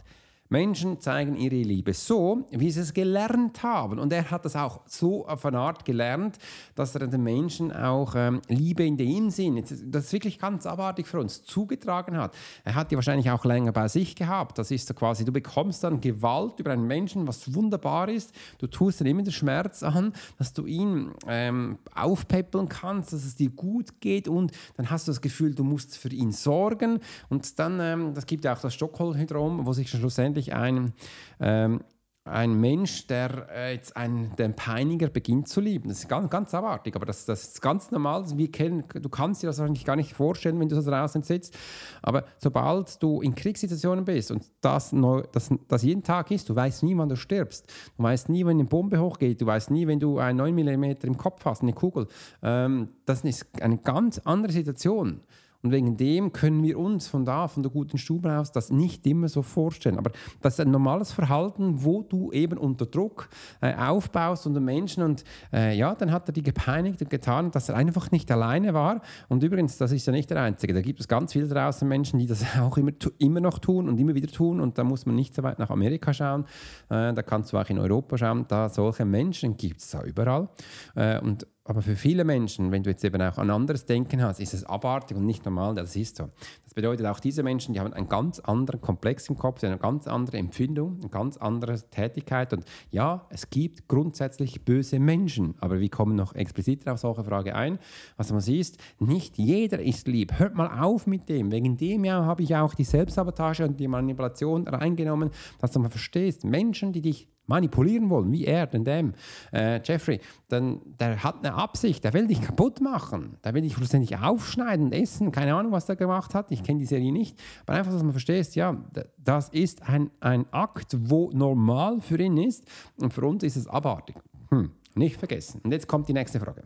Menschen 0.53 1.01
zeigen 1.01 1.35
ihre 1.35 1.57
Liebe 1.57 1.95
so, 1.95 2.47
wie 2.51 2.71
sie 2.71 2.81
es 2.81 2.93
gelernt 2.93 3.63
haben. 3.63 3.99
Und 3.99 4.13
er 4.13 4.31
hat 4.31 4.45
das 4.45 4.55
auch 4.55 4.83
so 4.87 5.27
auf 5.27 5.47
eine 5.47 5.59
Art 5.59 5.87
gelernt, 5.87 6.39
dass 6.75 6.95
er 6.95 7.07
den 7.07 7.23
Menschen 7.23 7.73
auch 7.73 8.13
ähm, 8.15 8.43
Liebe 8.49 8.85
in 8.85 8.99
dem 8.99 9.31
Sinn, 9.31 9.57
das 9.87 10.05
ist 10.05 10.13
wirklich 10.13 10.39
ganz 10.39 10.67
abartig 10.67 11.07
für 11.07 11.19
uns, 11.19 11.43
zugetragen 11.43 12.19
hat. 12.19 12.35
Er 12.65 12.75
hat 12.75 12.91
die 12.91 12.97
wahrscheinlich 12.97 13.31
auch 13.31 13.47
länger 13.47 13.73
bei 13.73 13.89
sich 13.89 14.15
gehabt. 14.15 14.59
Das 14.59 14.71
ist 14.71 14.87
so 14.87 14.93
quasi, 14.93 15.25
du 15.25 15.33
bekommst 15.33 15.85
dann 15.85 16.03
Gewalt 16.03 16.61
über 16.61 16.73
einen 16.73 16.87
Menschen, 16.87 17.27
was 17.27 17.55
wunderbar 17.55 18.11
ist. 18.11 18.35
Du 18.59 18.67
tust 18.67 19.01
dann 19.01 19.07
immer 19.07 19.23
den 19.23 19.33
Schmerz 19.33 19.83
an, 19.83 20.13
dass 20.37 20.53
du 20.53 20.67
ihn 20.67 21.13
ähm, 21.27 21.79
aufpäppeln 21.95 22.69
kannst, 22.69 23.15
dass 23.15 23.25
es 23.25 23.37
dir 23.37 23.49
gut 23.51 24.01
geht 24.01 24.29
und 24.29 24.53
dann 24.77 24.91
hast 24.91 25.09
du 25.09 25.13
das 25.13 25.23
Gefühl, 25.23 25.55
du 25.55 25.65
musst 25.65 25.97
für 25.97 26.11
ihn 26.11 26.31
sorgen. 26.31 27.01
Und 27.31 27.59
dann, 27.59 27.81
ähm, 27.81 28.13
das 28.13 28.27
gibt 28.27 28.45
ja 28.45 28.53
auch 28.53 28.61
das 28.61 28.75
Stockholm-Syndrom, 28.75 29.65
wo 29.65 29.73
sich 29.73 29.89
schlussendlich 29.89 30.42
wirklich 30.43 30.55
ein, 30.55 30.93
ähm, 31.41 31.81
ein 32.25 32.61
Mensch, 32.61 33.09
der 33.09 33.49
äh, 33.53 33.75
jetzt 33.75 33.97
einen, 33.97 34.37
den 34.37 34.55
Peiniger 34.55 35.09
beginnt 35.09 35.49
zu 35.49 35.61
lieben. 35.61 35.89
Das 35.89 35.99
ist 35.99 36.09
ganz, 36.09 36.31
ganz 36.31 36.55
abartig, 36.55 36.95
aber 36.95 37.05
das, 37.05 37.25
das 37.25 37.43
ist 37.43 37.63
ganz 37.63 37.91
normal. 37.91 38.25
Wir 38.37 38.51
kennen, 38.51 38.85
du 38.93 39.09
kannst 39.09 39.43
dir 39.43 39.49
das 39.49 39.59
wahrscheinlich 39.59 39.85
gar 39.85 39.97
nicht 39.97 40.15
vorstellen, 40.15 40.61
wenn 40.61 40.69
du 40.69 40.81
so 40.81 40.89
draußen 40.89 41.23
sitzt. 41.25 41.59
Aber 42.01 42.25
sobald 42.39 43.03
du 43.03 43.21
in 43.23 43.35
Kriegssituationen 43.35 44.05
bist 44.05 44.31
und 44.31 44.45
das, 44.61 44.93
neu, 44.93 45.25
das, 45.33 45.51
das 45.67 45.83
jeden 45.83 46.05
Tag 46.05 46.31
ist, 46.31 46.49
du 46.49 46.55
weißt 46.55 46.85
nie, 46.85 46.97
wann 46.97 47.09
du 47.09 47.17
stirbst. 47.17 47.67
Du 47.97 48.05
weißt 48.05 48.29
nie, 48.29 48.47
wenn 48.47 48.61
eine 48.61 48.69
Bombe 48.69 49.01
hochgeht. 49.01 49.41
Du 49.41 49.47
weißt 49.47 49.73
nie, 49.73 49.89
wenn 49.89 49.99
du 49.99 50.19
einen 50.19 50.39
9 50.39 50.55
mm 50.55 50.85
im 51.03 51.19
Kopf 51.19 51.45
hast, 51.45 51.63
eine 51.63 51.73
Kugel. 51.73 52.07
Ähm, 52.41 52.91
das 53.05 53.25
ist 53.25 53.47
eine 53.61 53.79
ganz 53.79 54.19
andere 54.19 54.53
Situation. 54.53 55.23
Und 55.63 55.71
wegen 55.71 55.97
dem 55.97 56.33
können 56.33 56.63
wir 56.65 56.79
uns 56.79 57.07
von 57.07 57.25
da, 57.25 57.47
von 57.47 57.63
der 57.63 57.71
guten 57.71 57.97
Stube 57.97 58.37
aus, 58.37 58.51
das 58.51 58.71
nicht 58.71 59.07
immer 59.07 59.29
so 59.29 59.43
vorstellen. 59.43 59.97
Aber 59.97 60.11
das 60.41 60.55
ist 60.55 60.61
ein 60.61 60.73
normales 60.73 61.13
Verhalten, 61.13 61.85
wo 61.85 62.03
du 62.03 62.33
eben 62.33 62.59
unter 62.59 62.85
Druck 62.85 63.29
äh, 63.61 63.73
aufbaust 63.75 64.47
unter 64.47 64.59
Menschen. 64.59 65.05
Und 65.05 65.23
äh, 65.53 65.77
ja, 65.77 65.95
dann 65.95 66.11
hat 66.11 66.29
er 66.29 66.33
die 66.33 66.43
gepeinigt 66.43 67.01
und 67.01 67.11
getan, 67.11 67.53
dass 67.53 67.69
er 67.69 67.77
einfach 67.77 68.11
nicht 68.11 68.31
alleine 68.33 68.75
war. 68.75 69.03
Und 69.29 69.45
übrigens, 69.45 69.79
das 69.79 69.93
ist 69.93 70.05
ja 70.05 70.13
nicht 70.13 70.31
der 70.31 70.43
Einzige. 70.43 70.75
Da 70.75 70.81
gibt 70.81 70.99
es 70.99 71.07
ganz 71.07 71.33
viele 71.33 71.47
draußen 71.47 71.87
Menschen, 71.87 72.19
die 72.19 72.27
das 72.27 72.45
auch 72.61 72.77
immer, 72.77 72.91
immer 73.19 73.41
noch 73.41 73.61
tun 73.61 73.89
und 73.89 74.01
immer 74.01 74.17
wieder 74.17 74.29
tun. 74.29 74.61
Und 74.61 74.79
da 74.79 74.85
muss 74.85 75.07
man 75.07 75.15
nicht 75.15 75.33
so 75.33 75.45
weit 75.45 75.61
nach 75.61 75.71
Amerika 75.71 76.13
schauen. 76.13 76.45
Äh, 76.89 77.15
da 77.15 77.23
kannst 77.23 77.53
du 77.53 77.59
auch 77.59 77.71
in 77.71 77.79
Europa 77.79 78.19
schauen. 78.19 78.47
Da 78.49 78.69
solche 78.69 79.05
Menschen 79.05 79.57
gibt 79.57 79.81
es 79.81 79.91
da 79.91 80.03
überall. 80.03 80.49
Äh, 80.97 81.21
und 81.21 81.47
aber 81.65 81.81
für 81.81 81.95
viele 81.95 82.25
Menschen, 82.25 82.73
wenn 82.73 82.83
du 82.83 82.91
jetzt 82.91 83.05
eben 83.05 83.23
auch 83.23 83.39
ein 83.39 83.49
anderes 83.49 83.87
Denken 83.87 84.21
hast, 84.21 84.41
ist 84.41 84.53
es 84.53 84.65
abartig 84.65 85.17
und 85.17 85.27
nicht 85.27 85.45
normal, 85.45 85.77
das 85.77 85.95
ist 85.95 86.17
so. 86.17 86.29
Das 86.65 86.75
bedeutet, 86.75 87.07
auch 87.07 87.21
diese 87.21 87.45
Menschen, 87.45 87.73
die 87.73 87.79
haben 87.79 87.93
einen 87.93 88.09
ganz 88.09 88.41
anderen 88.41 88.81
Komplex 88.81 89.29
im 89.29 89.39
Kopf, 89.39 89.63
eine 89.63 89.79
ganz 89.79 90.09
andere 90.09 90.39
Empfindung, 90.39 90.99
eine 90.99 91.09
ganz 91.09 91.37
andere 91.37 91.81
Tätigkeit. 91.91 92.53
Und 92.53 92.65
ja, 92.91 93.27
es 93.31 93.49
gibt 93.49 93.87
grundsätzlich 93.87 94.65
böse 94.65 94.99
Menschen, 94.99 95.55
aber 95.61 95.79
wir 95.79 95.89
kommen 95.89 96.17
noch 96.17 96.35
explizit 96.35 96.89
auf 96.89 96.99
solche 96.99 97.23
Frage 97.23 97.55
ein. 97.55 97.79
Was 98.17 98.33
man 98.33 98.41
sieht, 98.41 98.77
nicht 98.99 99.39
jeder 99.39 99.81
ist 99.81 100.09
lieb. 100.09 100.39
Hört 100.39 100.57
mal 100.57 100.81
auf 100.81 101.07
mit 101.07 101.29
dem. 101.29 101.53
Wegen 101.53 101.77
dem 101.77 102.05
ja 102.05 102.25
habe 102.25 102.43
ich 102.43 102.57
auch 102.57 102.75
die 102.75 102.85
Selbstsabotage 102.85 103.65
und 103.65 103.79
die 103.79 103.87
Manipulation 103.87 104.67
reingenommen, 104.67 105.31
dass 105.61 105.71
du 105.71 105.79
mal 105.79 105.91
verstehst, 105.91 106.45
Menschen, 106.45 106.93
die 106.93 107.03
dich 107.03 107.29
manipulieren 107.47 108.09
wollen, 108.11 108.31
wie 108.33 108.45
er, 108.45 108.67
denn 108.67 108.85
dem, 108.85 109.13
äh, 109.53 109.81
Jeffrey, 109.83 110.21
dann, 110.49 110.81
der 110.99 111.23
hat 111.23 111.45
eine 111.45 111.55
Absicht, 111.55 112.05
der 112.05 112.13
will 112.13 112.27
dich 112.27 112.41
kaputt 112.41 112.81
machen, 112.81 113.37
der 113.45 113.55
will 113.55 113.63
dich 113.63 113.75
schlussendlich 113.75 114.17
aufschneiden 114.19 114.87
und 114.87 114.93
essen, 114.93 115.33
keine 115.33 115.55
Ahnung, 115.55 115.73
was 115.73 115.87
der 115.87 115.97
gemacht 115.97 116.35
hat, 116.35 116.51
ich 116.51 116.63
kenne 116.63 116.79
die 116.79 116.87
Serie 116.87 117.13
nicht, 117.13 117.39
aber 117.67 117.79
einfach, 117.79 117.93
dass 117.93 118.03
man 118.03 118.13
versteht, 118.13 118.55
ja, 118.55 118.77
das 119.19 119.49
ist 119.51 119.83
ein, 119.89 120.11
ein 120.21 120.47
Akt, 120.53 120.97
wo 120.99 121.31
normal 121.33 122.01
für 122.01 122.19
ihn 122.19 122.37
ist 122.39 122.65
und 122.99 123.13
für 123.13 123.27
uns 123.27 123.43
ist 123.43 123.57
es 123.57 123.67
abartig. 123.67 124.17
Hm, 124.49 124.71
nicht 124.95 125.17
vergessen. 125.17 125.61
Und 125.63 125.73
jetzt 125.73 125.87
kommt 125.87 126.09
die 126.09 126.13
nächste 126.13 126.41
Frage. 126.41 126.63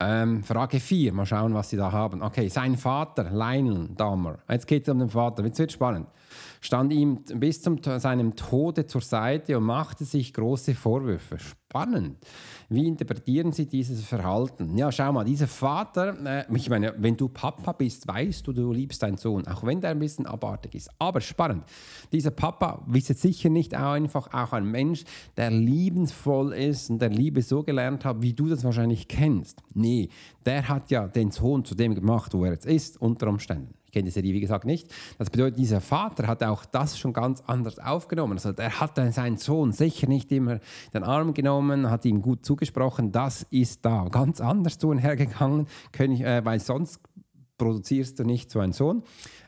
Ähm, 0.00 0.42
Frage 0.42 0.80
4, 0.80 1.12
mal 1.12 1.26
schauen, 1.26 1.54
was 1.54 1.70
Sie 1.70 1.76
da 1.76 1.92
haben. 1.92 2.22
Okay, 2.22 2.48
sein 2.48 2.76
Vater, 2.76 3.30
Lionel 3.30 3.88
Dahmer. 3.94 4.38
Jetzt 4.48 4.66
geht 4.66 4.82
es 4.82 4.88
um 4.88 4.98
den 4.98 5.08
Vater, 5.08 5.44
jetzt 5.44 5.58
wird 5.60 5.70
spannend 5.70 6.08
stand 6.60 6.92
ihm 6.92 7.24
bis 7.34 7.62
zum 7.62 7.82
seinem 7.82 8.36
Tode 8.36 8.86
zur 8.86 9.00
Seite 9.00 9.58
und 9.58 9.64
machte 9.64 10.04
sich 10.04 10.32
große 10.32 10.74
Vorwürfe. 10.74 11.38
Spannend. 11.38 12.18
Wie 12.68 12.86
interpretieren 12.86 13.52
Sie 13.52 13.66
dieses 13.66 14.04
Verhalten? 14.04 14.76
Ja, 14.76 14.92
schau 14.92 15.12
mal, 15.12 15.24
dieser 15.24 15.46
Vater, 15.46 16.16
äh, 16.24 16.44
ich 16.54 16.68
meine, 16.68 16.94
wenn 16.98 17.16
du 17.16 17.28
Papa 17.28 17.72
bist, 17.72 18.06
weißt 18.06 18.46
du, 18.46 18.52
du 18.52 18.72
liebst 18.72 19.02
deinen 19.02 19.16
Sohn, 19.16 19.46
auch 19.46 19.64
wenn 19.64 19.80
der 19.80 19.90
ein 19.90 19.98
bisschen 19.98 20.26
abartig 20.26 20.74
ist. 20.74 20.90
Aber 20.98 21.20
spannend, 21.20 21.64
dieser 22.12 22.30
Papa 22.30 22.84
jetzt 22.92 23.22
sicher 23.22 23.48
nicht 23.48 23.74
auch 23.74 23.92
einfach 23.92 24.32
auch 24.32 24.52
ein 24.52 24.70
Mensch, 24.70 25.04
der 25.36 25.50
liebensvoll 25.50 26.52
ist 26.52 26.90
und 26.90 27.00
der 27.00 27.10
Liebe 27.10 27.42
so 27.42 27.62
gelernt 27.62 28.04
hat, 28.04 28.22
wie 28.22 28.32
du 28.32 28.48
das 28.48 28.64
wahrscheinlich 28.64 29.08
kennst. 29.08 29.62
Nee, 29.74 30.08
der 30.44 30.68
hat 30.68 30.90
ja 30.90 31.08
den 31.08 31.30
Sohn 31.30 31.64
zu 31.64 31.74
dem 31.74 31.94
gemacht, 31.94 32.34
wo 32.34 32.44
er 32.44 32.52
jetzt 32.52 32.66
ist, 32.66 33.00
unter 33.00 33.28
Umständen. 33.28 33.74
Ich 33.92 33.94
kenne 33.94 34.06
die 34.06 34.10
Serie, 34.10 34.32
wie 34.32 34.40
gesagt, 34.40 34.64
nicht. 34.64 34.90
Das 35.18 35.28
bedeutet, 35.28 35.58
dieser 35.58 35.82
Vater 35.82 36.26
hat 36.26 36.42
auch 36.42 36.64
das 36.64 36.98
schon 36.98 37.12
ganz 37.12 37.42
anders 37.46 37.78
aufgenommen. 37.78 38.32
Also 38.32 38.52
er 38.56 38.80
hat 38.80 38.96
seinen 38.96 39.36
Sohn 39.36 39.72
sicher 39.72 40.06
nicht 40.06 40.32
immer 40.32 40.60
den 40.94 41.04
Arm 41.04 41.34
genommen, 41.34 41.90
hat 41.90 42.06
ihm 42.06 42.22
gut 42.22 42.42
zugesprochen. 42.46 43.12
Das 43.12 43.42
ist 43.50 43.84
da 43.84 44.08
ganz 44.10 44.40
anders 44.40 44.78
zu 44.78 44.88
und 44.88 44.96
hergegangen, 44.96 45.66
äh, 45.98 46.42
weil 46.42 46.58
sonst 46.60 47.00
produzierst 47.58 48.18
du 48.18 48.24
nicht 48.24 48.50
so 48.50 48.60
einen 48.60 48.72
Sohn 48.72 49.02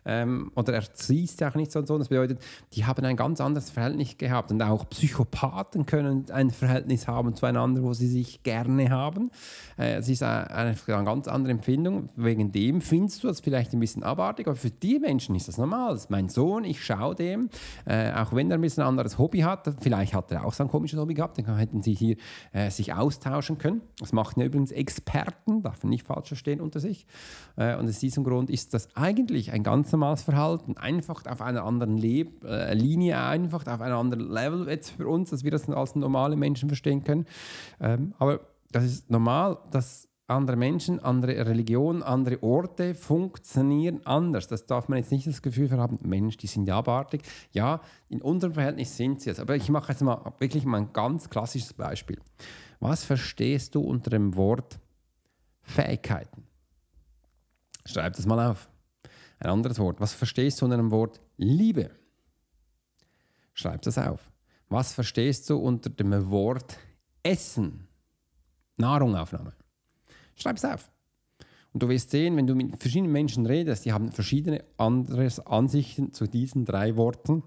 ähm, 0.05 0.51
oder 0.55 0.75
erziehst 0.75 1.43
auch 1.43 1.55
nicht 1.55 1.73
so 1.73 1.79
einen 1.79 1.87
Sohn. 1.87 1.99
Das 1.99 2.09
bedeutet, 2.09 2.41
die 2.73 2.85
haben 2.85 3.05
ein 3.05 3.17
ganz 3.17 3.41
anderes 3.41 3.71
Verhältnis 3.71 4.19
gehabt 4.19 4.51
und 4.51 4.63
auch 4.63 4.89
Psychopathen 4.89 5.87
können 5.87 6.31
ein 6.31 6.51
Verhältnis 6.51 7.09
haben 7.09 7.35
zueinander, 7.35 7.83
wo 7.83 7.93
sie 7.93 8.09
sich 8.09 8.43
gerne 8.43 8.91
haben. 8.91 9.31
Äh, 9.79 9.95
es 9.95 10.09
ist 10.09 10.23
eine, 10.23 10.51
eine, 10.51 10.75
ganz 10.87 11.29
andere 11.29 11.53
Empfindung. 11.53 12.11
Wegen 12.17 12.53
dem 12.53 12.81
findest 12.81 13.23
du 13.23 13.29
das 13.29 13.41
vielleicht 13.41 13.73
ein 13.73 13.81
bisschen 13.81 14.03
abartig, 14.03 14.47
aber 14.47 14.57
für 14.57 14.71
die 14.71 14.99
Menschen 14.99 15.35
ist 15.35 15.49
das 15.49 15.59
normal. 15.59 15.93
Das 15.93 16.03
ist 16.03 16.11
mein 16.11 16.29
Sohn, 16.29 16.65
ich 16.65 16.85
schaue 16.85 17.15
dem, 17.15 17.49
äh, 17.87 18.13
auch 18.13 18.35
wenn 18.35 18.51
er 18.51 18.59
ein 18.59 18.61
bisschen 18.61 18.83
ein 18.83 18.89
anderes 18.89 19.19
Hobby 19.19 19.41
hat, 19.41 19.75
vielleicht 19.81 20.15
hat 20.15 20.31
er 20.31 20.45
auch 20.45 20.53
so 20.53 20.65
ein 20.65 20.69
komisches 20.69 20.99
Hobby 20.99 21.15
gehabt, 21.15 21.39
dann 21.39 21.57
hätten 21.57 21.83
sie 21.83 21.95
hier 21.95 22.17
äh, 22.53 22.71
sich 22.71 22.93
austauschen 22.93 23.59
können. 23.59 23.81
Das 23.99 24.13
machen 24.13 24.41
ja 24.41 24.47
übrigens 24.47 24.73
Experten, 24.73 25.63
darf 25.63 25.83
man 25.83 25.91
nicht 25.91 26.07
falsch 26.07 26.29
verstehen 26.29 26.61
unter 26.61 26.81
sich. 26.81 27.07
Äh, 27.57 27.77
und 27.77 27.89
aus 27.89 27.99
diesem 27.99 28.25
Grund 28.25 28.51
ist 28.51 28.75
das 28.75 28.89
eigentlich 28.95 29.53
ein 29.53 29.63
ganz 29.63 29.94
normales 29.95 30.23
Verhalten, 30.23 30.77
einfach 30.77 31.25
auf 31.27 31.41
einer 31.41 31.65
anderen 31.65 31.97
Leb 31.97 32.45
äh, 32.45 32.75
Linie, 32.75 33.21
einfach 33.23 33.67
auf 33.67 33.81
einem 33.81 33.97
anderen 33.97 34.31
Level 34.31 34.69
jetzt 34.69 34.91
für 34.91 35.09
uns, 35.09 35.31
dass 35.31 35.45
wir 35.45 35.51
das 35.51 35.69
als 35.69 35.95
normale 35.95 36.37
Menschen 36.37 36.69
verstehen 36.69 37.05
können. 37.05 37.27
Ähm, 37.81 38.15
aber 38.19 38.41
das 38.71 38.85
ist 38.85 39.11
normal, 39.11 39.59
dass 39.71 40.09
andere 40.27 40.57
Menschen, 40.57 41.01
andere 41.01 41.47
Religionen, 41.47 42.03
andere 42.03 42.43
Orte 42.43 42.95
funktionieren 42.95 44.01
anders. 44.05 44.49
Das 44.49 44.67
darf 44.67 44.89
man 44.89 44.99
jetzt 44.99 45.13
nicht 45.13 45.27
das 45.27 45.43
Gefühl 45.43 45.71
haben, 45.73 45.99
Mensch, 46.03 46.37
die 46.39 46.47
sind 46.47 46.67
ja 46.67 46.79
abartig. 46.79 47.23
Ja, 47.53 47.81
in 48.09 48.23
unserem 48.23 48.55
Verhältnis 48.55 48.97
sind 48.97 49.21
sie 49.21 49.31
es. 49.31 49.39
Aber 49.39 49.55
ich 49.55 49.69
mache 49.69 49.93
jetzt 49.93 50.03
mal 50.03 50.33
wirklich 50.39 50.65
mal 50.65 50.79
ein 50.79 50.93
ganz 50.93 51.29
klassisches 51.29 51.75
Beispiel. 51.75 52.19
Was 52.81 53.05
verstehst 53.05 53.75
du 53.75 53.81
unter 53.81 54.11
dem 54.11 54.35
Wort 54.37 54.79
Fähigkeiten? 55.63 56.45
Schreib 57.87 58.15
das 58.15 58.27
mal 58.27 58.51
auf. 58.51 58.69
Ein 59.45 59.51
anderes 59.51 59.79
Wort. 59.79 60.01
Was 60.01 60.15
verstehst 60.15 60.61
du 60.61 60.65
unter 60.65 60.79
dem 60.79 60.91
Wort 60.91 61.21
Liebe? 61.37 61.91
Schreib 63.53 63.83
das 63.83 63.99
auf. 63.99 64.31
Was 64.71 64.95
verstehst 64.95 65.51
du 65.51 65.59
unter 65.59 65.91
dem 65.91 66.31
Wort 66.31 66.79
Essen? 67.23 67.87
Nahrungaufnahme. 68.79 69.53
Schreib 70.35 70.57
es 70.57 70.65
auf. 70.65 70.91
Und 71.73 71.83
du 71.83 71.89
wirst 71.89 72.11
sehen, 72.11 72.37
wenn 72.37 72.47
du 72.47 72.55
mit 72.55 72.81
verschiedenen 72.81 73.13
Menschen 73.13 73.45
redest, 73.45 73.85
die 73.85 73.93
haben 73.93 74.13
verschiedene 74.13 74.65
andere 74.79 75.29
Ansichten 75.47 76.13
zu 76.13 76.27
diesen 76.27 76.65
drei 76.65 76.97
Worten 76.97 77.43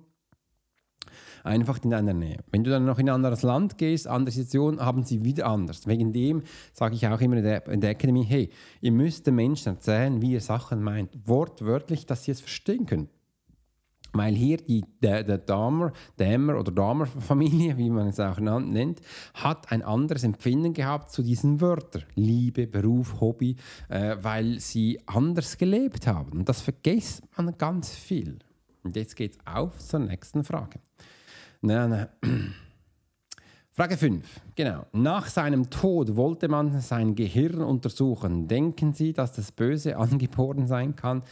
einfach 1.43 1.83
in 1.83 1.91
deiner 1.91 2.13
Nähe. 2.13 2.37
Wenn 2.51 2.63
du 2.63 2.69
dann 2.69 2.85
noch 2.85 2.99
in 2.99 3.09
ein 3.09 3.15
anderes 3.15 3.43
Land 3.43 3.77
gehst, 3.77 4.07
andere 4.07 4.31
Situationen, 4.31 4.79
haben 4.79 5.03
sie 5.03 5.23
wieder 5.23 5.47
anders. 5.47 5.87
Wegen 5.87 6.13
dem 6.13 6.43
sage 6.73 6.95
ich 6.95 7.07
auch 7.07 7.21
immer 7.21 7.37
in 7.37 7.43
der, 7.43 7.67
in 7.67 7.81
der 7.81 7.91
Academy, 7.91 8.25
hey, 8.25 8.49
ihr 8.81 8.91
müsst 8.91 9.27
den 9.27 9.35
Menschen 9.35 9.73
erzählen, 9.73 10.21
wie 10.21 10.33
ihr 10.33 10.41
Sachen 10.41 10.81
meint, 10.83 11.11
wortwörtlich, 11.25 12.05
dass 12.05 12.23
sie 12.23 12.31
es 12.31 12.41
verstehen 12.41 12.85
können. 12.85 13.09
Weil 14.13 14.35
hier 14.35 14.57
die, 14.57 14.83
der, 15.01 15.23
der 15.23 15.37
Damer, 15.37 15.91
Dämer 16.17 16.59
oder 16.59 16.71
Damer-Familie, 16.71 17.77
wie 17.77 17.89
man 17.89 18.07
es 18.07 18.19
auch 18.19 18.39
nennt, 18.39 19.01
hat 19.33 19.71
ein 19.71 19.83
anderes 19.83 20.23
Empfinden 20.23 20.73
gehabt 20.73 21.11
zu 21.11 21.21
diesen 21.21 21.61
Wörtern. 21.61 22.03
Liebe, 22.15 22.67
Beruf, 22.67 23.19
Hobby, 23.19 23.57
äh, 23.89 24.15
weil 24.21 24.59
sie 24.59 24.99
anders 25.05 25.57
gelebt 25.57 26.07
haben. 26.07 26.31
Und 26.31 26.49
das 26.49 26.61
vergisst 26.61 27.23
man 27.37 27.57
ganz 27.57 27.93
viel. 27.93 28.39
Und 28.83 28.95
jetzt 28.95 29.15
geht 29.15 29.33
es 29.33 29.37
auf 29.45 29.77
zur 29.79 29.99
nächsten 29.99 30.43
Frage. 30.43 30.79
Nein, 31.67 31.89
nein. 31.89 32.07
Frage 33.73 33.97
5. 33.97 34.25
Genau. 34.55 34.85
Nach 34.93 35.27
seinem 35.27 35.69
Tod 35.69 36.15
wollte 36.15 36.47
man 36.47 36.79
sein 36.79 37.13
Gehirn 37.13 37.61
untersuchen. 37.61 38.47
Denken 38.47 38.93
Sie, 38.93 39.11
dass 39.11 39.33
das 39.33 39.51
Böse 39.51 39.97
angeboren 39.97 40.65
sein 40.65 40.95
kann? 40.95 41.23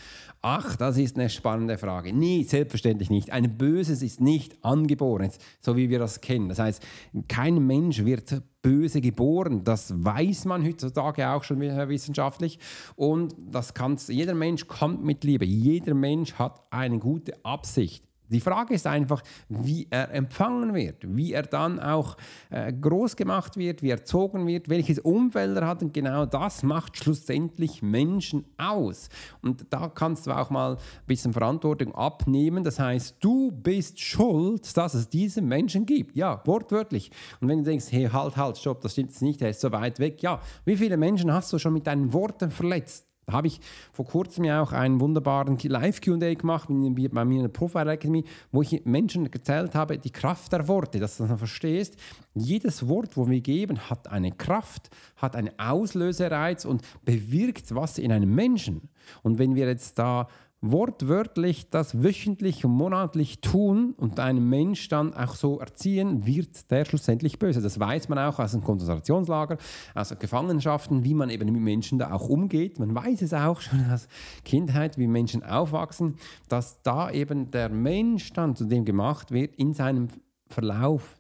Ach, 0.41 0.75
das 0.75 0.97
ist 0.97 1.17
eine 1.17 1.29
spannende 1.29 1.77
Frage. 1.77 2.13
Nee, 2.13 2.43
selbstverständlich 2.43 3.09
nicht. 3.09 3.31
Ein 3.31 3.57
Böses 3.57 4.03
ist 4.03 4.19
nicht 4.19 4.63
angeboren, 4.63 5.31
so 5.61 5.77
wie 5.77 5.89
wir 5.89 5.99
das 5.99 6.19
kennen. 6.19 6.49
Das 6.49 6.59
heißt, 6.59 6.85
kein 7.29 7.65
Mensch 7.65 8.03
wird 8.03 8.43
böse 8.61 8.99
geboren. 8.99 9.63
Das 9.63 9.93
weiß 10.03 10.45
man 10.45 10.65
heutzutage 10.65 11.29
auch 11.29 11.45
schon 11.45 11.61
wissenschaftlich. 11.61 12.59
Und 12.97 13.33
das 13.37 13.73
kann's, 13.73 14.09
jeder 14.09 14.35
Mensch 14.35 14.67
kommt 14.67 15.03
mit 15.03 15.23
Liebe. 15.23 15.45
Jeder 15.45 15.93
Mensch 15.93 16.33
hat 16.33 16.61
eine 16.71 16.99
gute 16.99 17.33
Absicht. 17.45 18.05
Die 18.29 18.39
Frage 18.39 18.73
ist 18.73 18.87
einfach, 18.87 19.21
wie 19.49 19.87
er 19.89 20.11
empfangen 20.11 20.73
wird, 20.73 20.97
wie 21.15 21.33
er 21.33 21.43
dann 21.43 21.79
auch 21.79 22.17
äh, 22.49 22.73
groß 22.73 23.15
gemacht 23.15 23.57
wird, 23.57 23.81
wie 23.81 23.89
er 23.89 23.97
erzogen 23.97 24.47
wird, 24.47 24.69
welches 24.69 24.99
Umfeld 24.99 25.57
er 25.57 25.67
hat. 25.67 25.83
Und 25.83 25.93
genau 25.93 26.25
das 26.25 26.63
macht 26.63 26.97
schlussendlich 26.97 27.81
Menschen 27.81 28.45
aus. 28.57 29.09
Und 29.41 29.65
da 29.69 29.87
kannst 29.87 30.27
du 30.27 30.31
auch 30.31 30.49
mal 30.49 30.75
ein 30.75 30.79
bisschen 31.07 31.33
Verantwortung 31.33 31.93
abnehmen. 31.93 32.63
Das 32.63 32.79
heißt, 32.79 33.17
du 33.19 33.51
bist 33.51 33.99
schuld, 33.99 34.75
dass 34.75 34.93
es 34.93 35.09
diese 35.09 35.41
Menschen 35.41 35.85
gibt. 35.85 36.15
Ja, 36.15 36.41
wortwörtlich. 36.45 37.11
Und 37.41 37.47
wenn 37.47 37.59
du 37.59 37.63
denkst, 37.65 37.87
hey, 37.89 38.09
halt, 38.11 38.37
halt, 38.37 38.57
stopp, 38.57 38.81
das 38.81 38.93
stimmt 38.93 39.19
nicht, 39.21 39.41
er 39.41 39.49
ist 39.49 39.61
so 39.61 39.71
weit 39.71 39.99
weg. 39.99 40.21
Ja, 40.21 40.41
wie 40.65 40.77
viele 40.77 40.97
Menschen 40.97 41.31
hast 41.31 41.53
du 41.53 41.59
schon 41.59 41.73
mit 41.73 41.87
deinen 41.87 42.11
Worten 42.13 42.51
verletzt? 42.51 43.05
Da 43.25 43.33
habe 43.33 43.47
ich 43.47 43.59
vor 43.91 44.05
kurzem 44.05 44.43
ja 44.43 44.61
auch 44.61 44.71
einen 44.71 44.99
wunderbaren 44.99 45.57
Live-QA 45.57 46.35
gemacht 46.35 46.67
bei 46.69 47.25
mir 47.25 47.35
in 47.35 47.41
der 47.41 47.47
Profile 47.47 47.91
Academy, 47.91 48.23
wo 48.51 48.61
ich 48.61 48.85
Menschen 48.85 49.31
erzählt 49.31 49.73
habe, 49.73 49.97
die 49.97 50.11
Kraft 50.11 50.51
der 50.51 50.67
Worte, 50.67 50.99
dass 50.99 51.17
du 51.17 51.25
das 51.25 51.37
verstehst. 51.39 51.97
Jedes 52.35 52.87
Wort, 52.87 53.17
wo 53.17 53.27
wir 53.27 53.41
geben, 53.41 53.89
hat 53.89 54.07
eine 54.09 54.31
Kraft, 54.31 54.89
hat 55.17 55.35
einen 55.35 55.57
Auslösereiz 55.57 56.65
und 56.65 56.83
bewirkt 57.03 57.73
was 57.73 57.97
in 57.97 58.11
einem 58.11 58.33
Menschen. 58.33 58.89
Und 59.23 59.39
wenn 59.39 59.55
wir 59.55 59.67
jetzt 59.67 59.97
da 59.97 60.27
wortwörtlich 60.71 61.69
das 61.69 62.03
wöchentlich 62.03 62.65
und 62.65 62.71
monatlich 62.71 63.41
tun 63.41 63.93
und 63.97 64.19
einen 64.19 64.49
Mensch 64.49 64.87
dann 64.89 65.13
auch 65.13 65.35
so 65.35 65.59
erziehen, 65.59 66.25
wird 66.25 66.69
der 66.71 66.85
schlussendlich 66.85 67.39
böse. 67.39 67.61
Das 67.61 67.79
weiß 67.79 68.09
man 68.09 68.19
auch 68.19 68.39
aus 68.39 68.51
dem 68.51 68.63
Konzentrationslager, 68.63 69.57
aus 69.93 70.17
Gefangenschaften, 70.17 71.03
wie 71.03 71.13
man 71.13 71.29
eben 71.29 71.51
mit 71.51 71.61
Menschen 71.61 71.99
da 71.99 72.11
auch 72.11 72.29
umgeht. 72.29 72.79
Man 72.79 72.93
weiß 72.95 73.21
es 73.21 73.33
auch 73.33 73.61
schon 73.61 73.85
aus 73.91 74.07
Kindheit, 74.43 74.97
wie 74.97 75.07
Menschen 75.07 75.43
aufwachsen, 75.43 76.15
dass 76.49 76.81
da 76.81 77.11
eben 77.11 77.51
der 77.51 77.69
Mensch 77.69 78.33
dann 78.33 78.55
zu 78.55 78.65
dem 78.65 78.85
gemacht 78.85 79.31
wird 79.31 79.55
in 79.55 79.73
seinem 79.73 80.07
Verlauf 80.47 81.19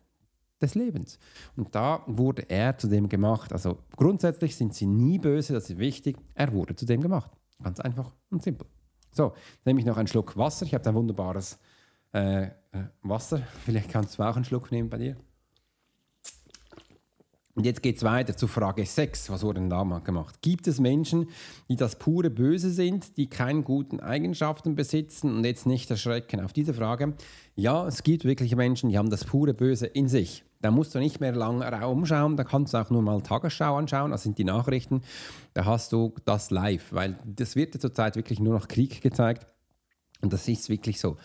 des 0.61 0.75
Lebens. 0.75 1.19
Und 1.55 1.75
da 1.75 2.01
wurde 2.07 2.49
er 2.49 2.77
zu 2.77 2.87
dem 2.87 3.09
gemacht. 3.09 3.51
Also 3.53 3.77
grundsätzlich 3.95 4.55
sind 4.55 4.73
sie 4.73 4.85
nie 4.85 5.19
böse, 5.19 5.53
das 5.53 5.69
ist 5.69 5.77
wichtig. 5.77 6.17
Er 6.33 6.53
wurde 6.53 6.75
zu 6.75 6.85
dem 6.85 7.01
gemacht. 7.01 7.31
Ganz 7.63 7.79
einfach 7.79 8.11
und 8.29 8.43
simpel. 8.43 8.67
So, 9.15 9.33
nehme 9.63 9.79
ich 9.79 9.85
noch 9.85 9.95
einen 9.95 10.07
Schluck 10.07 10.35
Wasser. 10.35 10.65
Ich 10.65 10.73
habe 10.73 10.89
ein 10.89 10.93
wunderbares 10.93 11.57
äh, 12.13 12.43
äh, 12.43 12.49
Wasser. 13.01 13.41
Vielleicht 13.65 13.89
kannst 13.89 14.19
du 14.19 14.23
auch 14.23 14.35
einen 14.35 14.43
Schluck 14.43 14.71
nehmen 14.73 14.89
bei 14.89 14.97
dir. 14.97 15.15
Und 17.53 17.65
jetzt 17.65 17.81
geht 17.81 17.95
es 17.95 18.03
weiter 18.03 18.35
zu 18.35 18.47
Frage 18.47 18.85
6. 18.85 19.29
Was 19.29 19.41
wurde 19.41 19.61
denn 19.61 19.69
da 19.69 19.85
mal 19.85 19.99
gemacht? 19.99 20.41
Gibt 20.41 20.67
es 20.67 20.81
Menschen, 20.81 21.29
die 21.69 21.77
das 21.77 21.97
pure 21.97 22.29
Böse 22.29 22.69
sind, 22.69 23.15
die 23.15 23.29
keine 23.29 23.61
guten 23.61 24.01
Eigenschaften 24.01 24.75
besitzen 24.75 25.33
und 25.33 25.45
jetzt 25.45 25.65
nicht 25.65 25.89
erschrecken? 25.89 26.41
Auf 26.41 26.51
diese 26.51 26.73
Frage, 26.73 27.13
ja, 27.55 27.87
es 27.87 28.03
gibt 28.03 28.25
wirklich 28.25 28.53
Menschen, 28.57 28.89
die 28.89 28.97
haben 28.97 29.09
das 29.09 29.23
pure 29.23 29.53
Böse 29.53 29.85
in 29.85 30.09
sich. 30.09 30.43
Da 30.65 30.71
musst 30.71 30.95
du 30.95 30.99
nicht 30.99 31.19
mehr 31.19 31.31
lange 31.31 31.87
umschauen, 31.87 32.37
da 32.37 32.43
kannst 32.43 32.73
du 32.73 32.79
auch 32.79 32.89
nur 32.89 33.03
mal 33.03 33.21
Tagesschau 33.21 33.77
anschauen, 33.77 34.09
das 34.09 34.23
sind 34.23 34.39
die 34.39 34.43
Nachrichten. 34.43 35.03
Da 35.53 35.65
hast 35.65 35.93
du 35.93 36.15
das 36.25 36.49
live, 36.49 36.91
weil 36.91 37.19
das 37.23 37.55
wird 37.55 37.75
ja 37.75 37.79
zurzeit 37.79 38.15
wirklich 38.15 38.39
nur 38.39 38.55
noch 38.55 38.67
Krieg 38.67 38.99
gezeigt. 38.99 39.45
Und 40.21 40.33
das 40.33 40.47
ist 40.47 40.67
wirklich 40.69 40.99
so. 40.99 41.17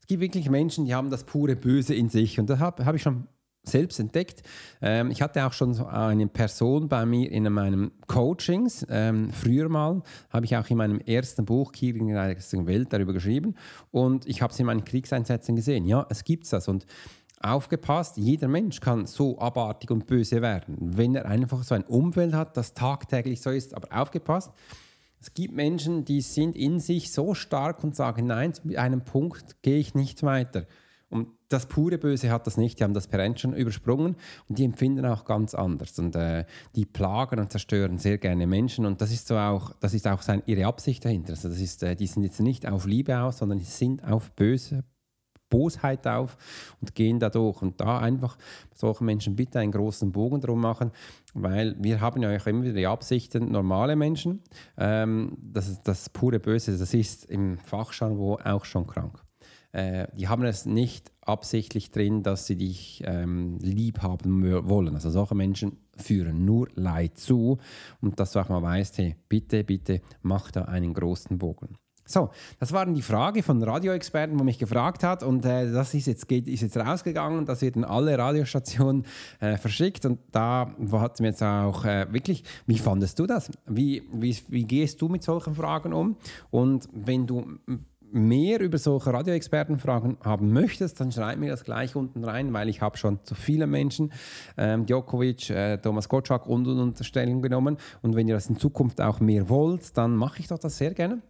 Es 0.00 0.06
gibt 0.06 0.22
wirklich 0.22 0.48
Menschen, 0.48 0.86
die 0.86 0.94
haben 0.94 1.10
das 1.10 1.24
pure 1.24 1.56
Böse 1.56 1.94
in 1.94 2.08
sich. 2.08 2.40
Und 2.40 2.48
das 2.48 2.58
habe 2.58 2.86
hab 2.86 2.94
ich 2.94 3.02
schon 3.02 3.28
selbst 3.64 4.00
entdeckt. 4.00 4.42
Ähm, 4.80 5.10
ich 5.10 5.20
hatte 5.20 5.44
auch 5.44 5.52
schon 5.52 5.74
so 5.74 5.84
eine 5.84 6.26
Person 6.26 6.88
bei 6.88 7.04
mir 7.04 7.30
in 7.30 7.52
meinem 7.52 7.92
Coachings. 8.06 8.86
Ähm, 8.88 9.30
früher 9.30 9.68
mal 9.68 10.02
habe 10.30 10.46
ich 10.46 10.56
auch 10.56 10.70
in 10.70 10.78
meinem 10.78 11.00
ersten 11.00 11.44
Buch 11.44 11.72
Krieg 11.72 11.96
in 11.96 12.08
der 12.08 12.34
Welt 12.66 12.92
darüber 12.94 13.12
geschrieben 13.12 13.56
und 13.90 14.26
ich 14.26 14.40
habe 14.40 14.54
es 14.54 14.58
in 14.58 14.64
meinen 14.64 14.84
Kriegseinsätzen 14.84 15.54
gesehen. 15.54 15.84
Ja, 15.84 16.06
es 16.08 16.24
gibt 16.24 16.50
das 16.50 16.66
und 16.66 16.86
aufgepasst, 17.40 18.16
jeder 18.16 18.48
Mensch 18.48 18.80
kann 18.80 19.06
so 19.06 19.38
abartig 19.38 19.90
und 19.90 20.06
böse 20.06 20.42
werden, 20.42 20.76
wenn 20.96 21.14
er 21.14 21.26
einfach 21.26 21.62
so 21.62 21.74
ein 21.74 21.84
Umfeld 21.84 22.34
hat, 22.34 22.56
das 22.56 22.74
tagtäglich 22.74 23.40
so 23.40 23.50
ist. 23.50 23.74
Aber 23.74 23.88
aufgepasst, 23.96 24.52
es 25.20 25.34
gibt 25.34 25.54
Menschen, 25.54 26.04
die 26.04 26.20
sind 26.20 26.56
in 26.56 26.80
sich 26.80 27.12
so 27.12 27.34
stark 27.34 27.82
und 27.82 27.96
sagen, 27.96 28.26
nein, 28.26 28.54
zu 28.54 28.62
einem 28.76 29.02
Punkt 29.02 29.62
gehe 29.62 29.78
ich 29.78 29.94
nicht 29.94 30.22
weiter. 30.22 30.66
Und 31.08 31.28
das 31.48 31.66
pure 31.66 31.98
Böse 31.98 32.30
hat 32.30 32.46
das 32.46 32.56
nicht, 32.56 32.80
die 32.80 32.84
haben 32.84 32.94
das 32.94 33.06
per 33.06 33.36
schon 33.38 33.54
übersprungen 33.54 34.16
und 34.48 34.58
die 34.58 34.64
empfinden 34.64 35.06
auch 35.06 35.24
ganz 35.24 35.54
anders. 35.54 35.98
Und 36.00 36.16
äh, 36.16 36.44
die 36.74 36.84
plagen 36.84 37.38
und 37.38 37.50
zerstören 37.52 37.98
sehr 37.98 38.18
gerne 38.18 38.46
Menschen 38.46 38.84
und 38.84 39.00
das 39.00 39.12
ist 39.12 39.28
so 39.28 39.36
auch, 39.36 39.72
das 39.80 39.94
ist 39.94 40.08
auch 40.08 40.22
sein, 40.22 40.42
ihre 40.46 40.66
Absicht 40.66 41.04
dahinter. 41.04 41.30
Also 41.30 41.48
das 41.48 41.60
ist, 41.60 41.84
äh, 41.84 41.94
die 41.94 42.08
sind 42.08 42.24
jetzt 42.24 42.40
nicht 42.40 42.66
auf 42.66 42.86
Liebe 42.86 43.20
aus, 43.20 43.38
sondern 43.38 43.58
die 43.58 43.64
sind 43.64 44.04
auf 44.04 44.32
böse, 44.32 44.82
Bosheit 45.48 46.06
auf 46.06 46.36
und 46.80 46.94
gehen 46.94 47.18
da 47.18 47.30
durch. 47.30 47.62
Und 47.62 47.80
da 47.80 47.98
einfach 47.98 48.36
solche 48.74 49.04
Menschen 49.04 49.36
bitte 49.36 49.58
einen 49.58 49.72
großen 49.72 50.12
Bogen 50.12 50.40
drum 50.40 50.60
machen, 50.60 50.90
weil 51.34 51.76
wir 51.78 52.00
haben 52.00 52.22
ja 52.22 52.36
auch 52.36 52.46
immer 52.46 52.62
wieder 52.62 52.74
die 52.74 52.86
Absichten, 52.86 53.50
normale 53.50 53.96
Menschen, 53.96 54.42
ähm, 54.76 55.36
das 55.40 55.82
das 55.82 56.08
pure 56.10 56.40
Böse, 56.40 56.76
das 56.76 56.94
ist 56.94 57.24
im 57.26 57.58
Fachjargon 57.58 58.40
auch 58.42 58.64
schon 58.64 58.86
krank. 58.86 59.22
Äh, 59.76 60.08
die 60.16 60.26
haben 60.28 60.42
es 60.44 60.64
nicht 60.64 61.12
absichtlich 61.20 61.90
drin, 61.90 62.22
dass 62.22 62.46
sie 62.46 62.56
dich 62.56 63.02
ähm, 63.04 63.58
lieb 63.60 64.00
haben 64.00 64.42
wollen. 64.68 64.94
Also 64.94 65.10
solche 65.10 65.34
Menschen 65.34 65.76
führen 65.96 66.46
nur 66.46 66.68
Leid 66.74 67.18
zu 67.18 67.58
und 68.00 68.18
dass 68.18 68.32
du 68.32 68.40
auch 68.40 68.48
mal 68.48 68.62
weißt, 68.62 68.96
hey, 68.96 69.16
bitte, 69.28 69.64
bitte 69.64 70.00
mach 70.22 70.50
da 70.50 70.62
einen 70.62 70.94
großen 70.94 71.36
Bogen. 71.36 71.76
So, 72.06 72.30
das 72.60 72.72
waren 72.72 72.94
die 72.94 73.02
Frage 73.02 73.42
von 73.42 73.62
Radioexperten, 73.62 74.38
wo 74.38 74.44
mich 74.44 74.58
gefragt 74.58 75.02
hat 75.02 75.22
und 75.24 75.44
äh, 75.44 75.70
das 75.72 75.92
ist 75.92 76.06
jetzt, 76.06 76.28
geht, 76.28 76.46
ist 76.46 76.62
jetzt 76.62 76.76
rausgegangen, 76.76 77.44
das 77.44 77.62
wird 77.62 77.76
in 77.76 77.84
alle 77.84 78.16
Radiostationen 78.16 79.04
äh, 79.40 79.56
verschickt 79.56 80.06
und 80.06 80.20
da 80.30 80.70
hat 80.92 81.20
mir 81.20 81.28
jetzt 81.28 81.42
auch 81.42 81.84
äh, 81.84 82.06
wirklich, 82.12 82.44
wie 82.66 82.78
fandest 82.78 83.18
du 83.18 83.26
das? 83.26 83.50
Wie, 83.66 84.04
wie, 84.12 84.36
wie 84.48 84.64
gehst 84.64 85.02
du 85.02 85.08
mit 85.08 85.24
solchen 85.24 85.56
Fragen 85.56 85.92
um? 85.92 86.16
Und 86.50 86.88
wenn 86.92 87.26
du 87.26 87.58
mehr 88.12 88.60
über 88.60 88.78
solche 88.78 89.12
Radioexpertenfragen 89.12 90.18
haben 90.24 90.52
möchtest, 90.52 91.00
dann 91.00 91.10
schreib 91.10 91.38
mir 91.38 91.50
das 91.50 91.64
gleich 91.64 91.96
unten 91.96 92.24
rein, 92.24 92.52
weil 92.52 92.68
ich 92.68 92.80
habe 92.80 92.96
schon 92.96 93.18
zu 93.24 93.34
viele 93.34 93.66
Menschen, 93.66 94.12
ähm, 94.56 94.86
Djokovic, 94.86 95.50
äh, 95.50 95.78
Thomas 95.78 96.08
Gottschalk 96.08 96.46
und, 96.46 96.66
und 96.66 96.78
Unterstellung 96.78 97.42
genommen. 97.42 97.76
Und 98.02 98.14
wenn 98.14 98.28
ihr 98.28 98.34
das 98.34 98.48
in 98.48 98.58
Zukunft 98.58 99.00
auch 99.00 99.20
mehr 99.20 99.48
wollt, 99.48 99.96
dann 99.96 100.14
mache 100.16 100.40
ich 100.40 100.48
doch 100.48 100.58
das 100.58 100.78
sehr 100.78 100.94
gerne 100.94 101.20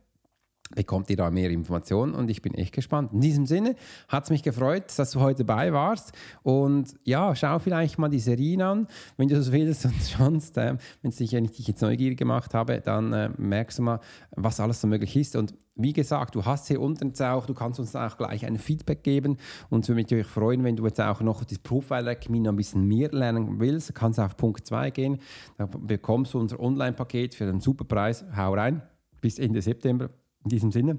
bekommt 0.74 1.11
ihr 1.11 1.16
da 1.16 1.31
mehr 1.31 1.50
Informationen 1.50 2.14
und 2.14 2.31
ich 2.31 2.42
bin 2.42 2.55
echt 2.55 2.74
gespannt. 2.74 3.12
In 3.12 3.20
diesem 3.20 3.46
Sinne 3.46 3.76
hat 4.09 4.24
es 4.24 4.31
mich 4.31 4.42
gefreut, 4.42 4.85
dass 4.96 5.12
du 5.12 5.20
heute 5.20 5.44
dabei 5.44 5.72
warst 5.72 6.12
und 6.42 6.94
ja, 7.05 7.35
schau 7.37 7.59
vielleicht 7.59 7.98
mal 7.98 8.09
die 8.09 8.18
Serien 8.18 8.62
an, 8.62 8.88
wenn 9.16 9.29
du 9.29 9.37
das 9.37 9.52
willst 9.52 9.85
und 9.85 10.02
sonst, 10.02 10.59
äh, 10.59 10.76
wenn 11.02 11.11
ich 11.11 11.16
dich 11.16 11.68
jetzt 11.68 11.83
neugierig 11.83 12.18
gemacht 12.18 12.55
habe, 12.55 12.81
dann 12.81 13.12
äh, 13.12 13.31
merkst 13.37 13.79
du 13.79 13.83
mal, 13.83 14.00
was 14.33 14.59
alles 14.59 14.81
so 14.81 14.88
möglich 14.88 15.14
ist. 15.16 15.37
Und 15.37 15.55
wie 15.76 15.92
gesagt, 15.92 16.35
du 16.35 16.44
hast 16.44 16.68
hier 16.68 16.81
unten 16.81 17.09
jetzt 17.09 17.22
auch, 17.22 17.46
du 17.46 17.55
kannst 17.55 17.79
uns 17.79 17.94
auch 17.94 18.16
gleich 18.16 18.44
ein 18.44 18.59
Feedback 18.59 19.05
geben 19.05 19.37
und 19.68 19.85
es 19.85 19.88
würde 19.88 19.96
mich 19.96 20.07
natürlich 20.07 20.26
freuen, 20.26 20.64
wenn 20.64 20.74
du 20.74 20.85
jetzt 20.87 21.00
auch 21.00 21.20
noch 21.20 21.44
das 21.44 21.59
Profile 21.59 22.11
Academy 22.11 22.40
noch 22.40 22.52
ein 22.52 22.57
bisschen 22.57 22.87
mehr 22.87 23.11
lernen 23.12 23.61
willst, 23.61 23.94
kannst 23.94 24.18
auf 24.18 24.37
Punkt 24.37 24.66
2 24.66 24.90
gehen, 24.90 25.18
da 25.59 25.66
bekommst 25.66 26.35
du 26.35 26.40
unser 26.40 26.59
Online-Paket 26.59 27.35
für 27.35 27.44
einen 27.44 27.61
super 27.61 27.85
Preis, 27.85 28.24
hau 28.35 28.55
rein, 28.55 28.83
bis 29.20 29.38
Ende 29.38 29.61
September 29.61 30.09
in 30.46 30.50
diesem 30.50 30.70
Sinne 30.70 30.98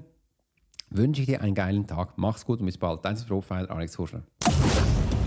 wünsche 0.90 1.22
ich 1.22 1.26
dir 1.26 1.40
einen 1.40 1.54
geilen 1.54 1.86
Tag. 1.86 2.12
Mach's 2.16 2.44
gut 2.44 2.60
und 2.60 2.66
bis 2.66 2.76
bald. 2.76 3.02
Dein 3.04 3.16
Profile 3.26 3.68
Alex 3.70 3.98
Huschler. 3.98 4.22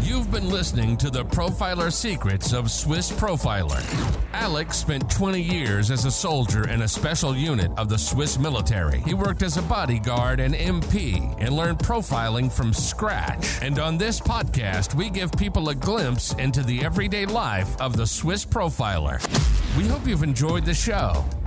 You've 0.04 0.32
been 0.32 0.50
listening 0.50 0.98
to 0.98 1.10
the 1.10 1.24
Profiler 1.24 1.92
Secrets 1.92 2.54
of 2.54 2.70
Swiss 2.70 3.12
Profiler. 3.12 3.82
Alex 4.34 4.78
spent 4.78 5.10
20 5.10 5.42
years 5.42 5.90
as 5.90 6.06
a 6.06 6.12
soldier 6.12 6.68
in 6.68 6.82
a 6.82 6.88
special 6.88 7.36
unit 7.36 7.72
of 7.78 7.88
the 7.88 7.98
Swiss 7.98 8.38
military. 8.38 9.00
He 9.02 9.14
worked 9.14 9.42
as 9.44 9.58
a 9.58 9.62
bodyguard 9.62 10.40
and 10.40 10.54
MP 10.54 11.36
and 11.40 11.56
learned 11.56 11.80
profiling 11.80 12.52
from 12.52 12.74
scratch. 12.74 13.62
And 13.62 13.80
on 13.80 13.98
this 13.98 14.20
podcast, 14.20 14.96
we 14.96 15.10
give 15.10 15.32
people 15.34 15.70
a 15.70 15.76
glimpse 15.76 16.34
into 16.34 16.62
the 16.64 16.84
everyday 16.84 17.26
life 17.26 17.80
of 17.80 17.96
the 17.96 18.06
Swiss 18.06 18.46
Profiler. 18.46 19.20
We 19.78 19.88
hope 19.88 20.06
you've 20.06 20.24
enjoyed 20.24 20.66
the 20.66 20.74
show, 20.74 21.24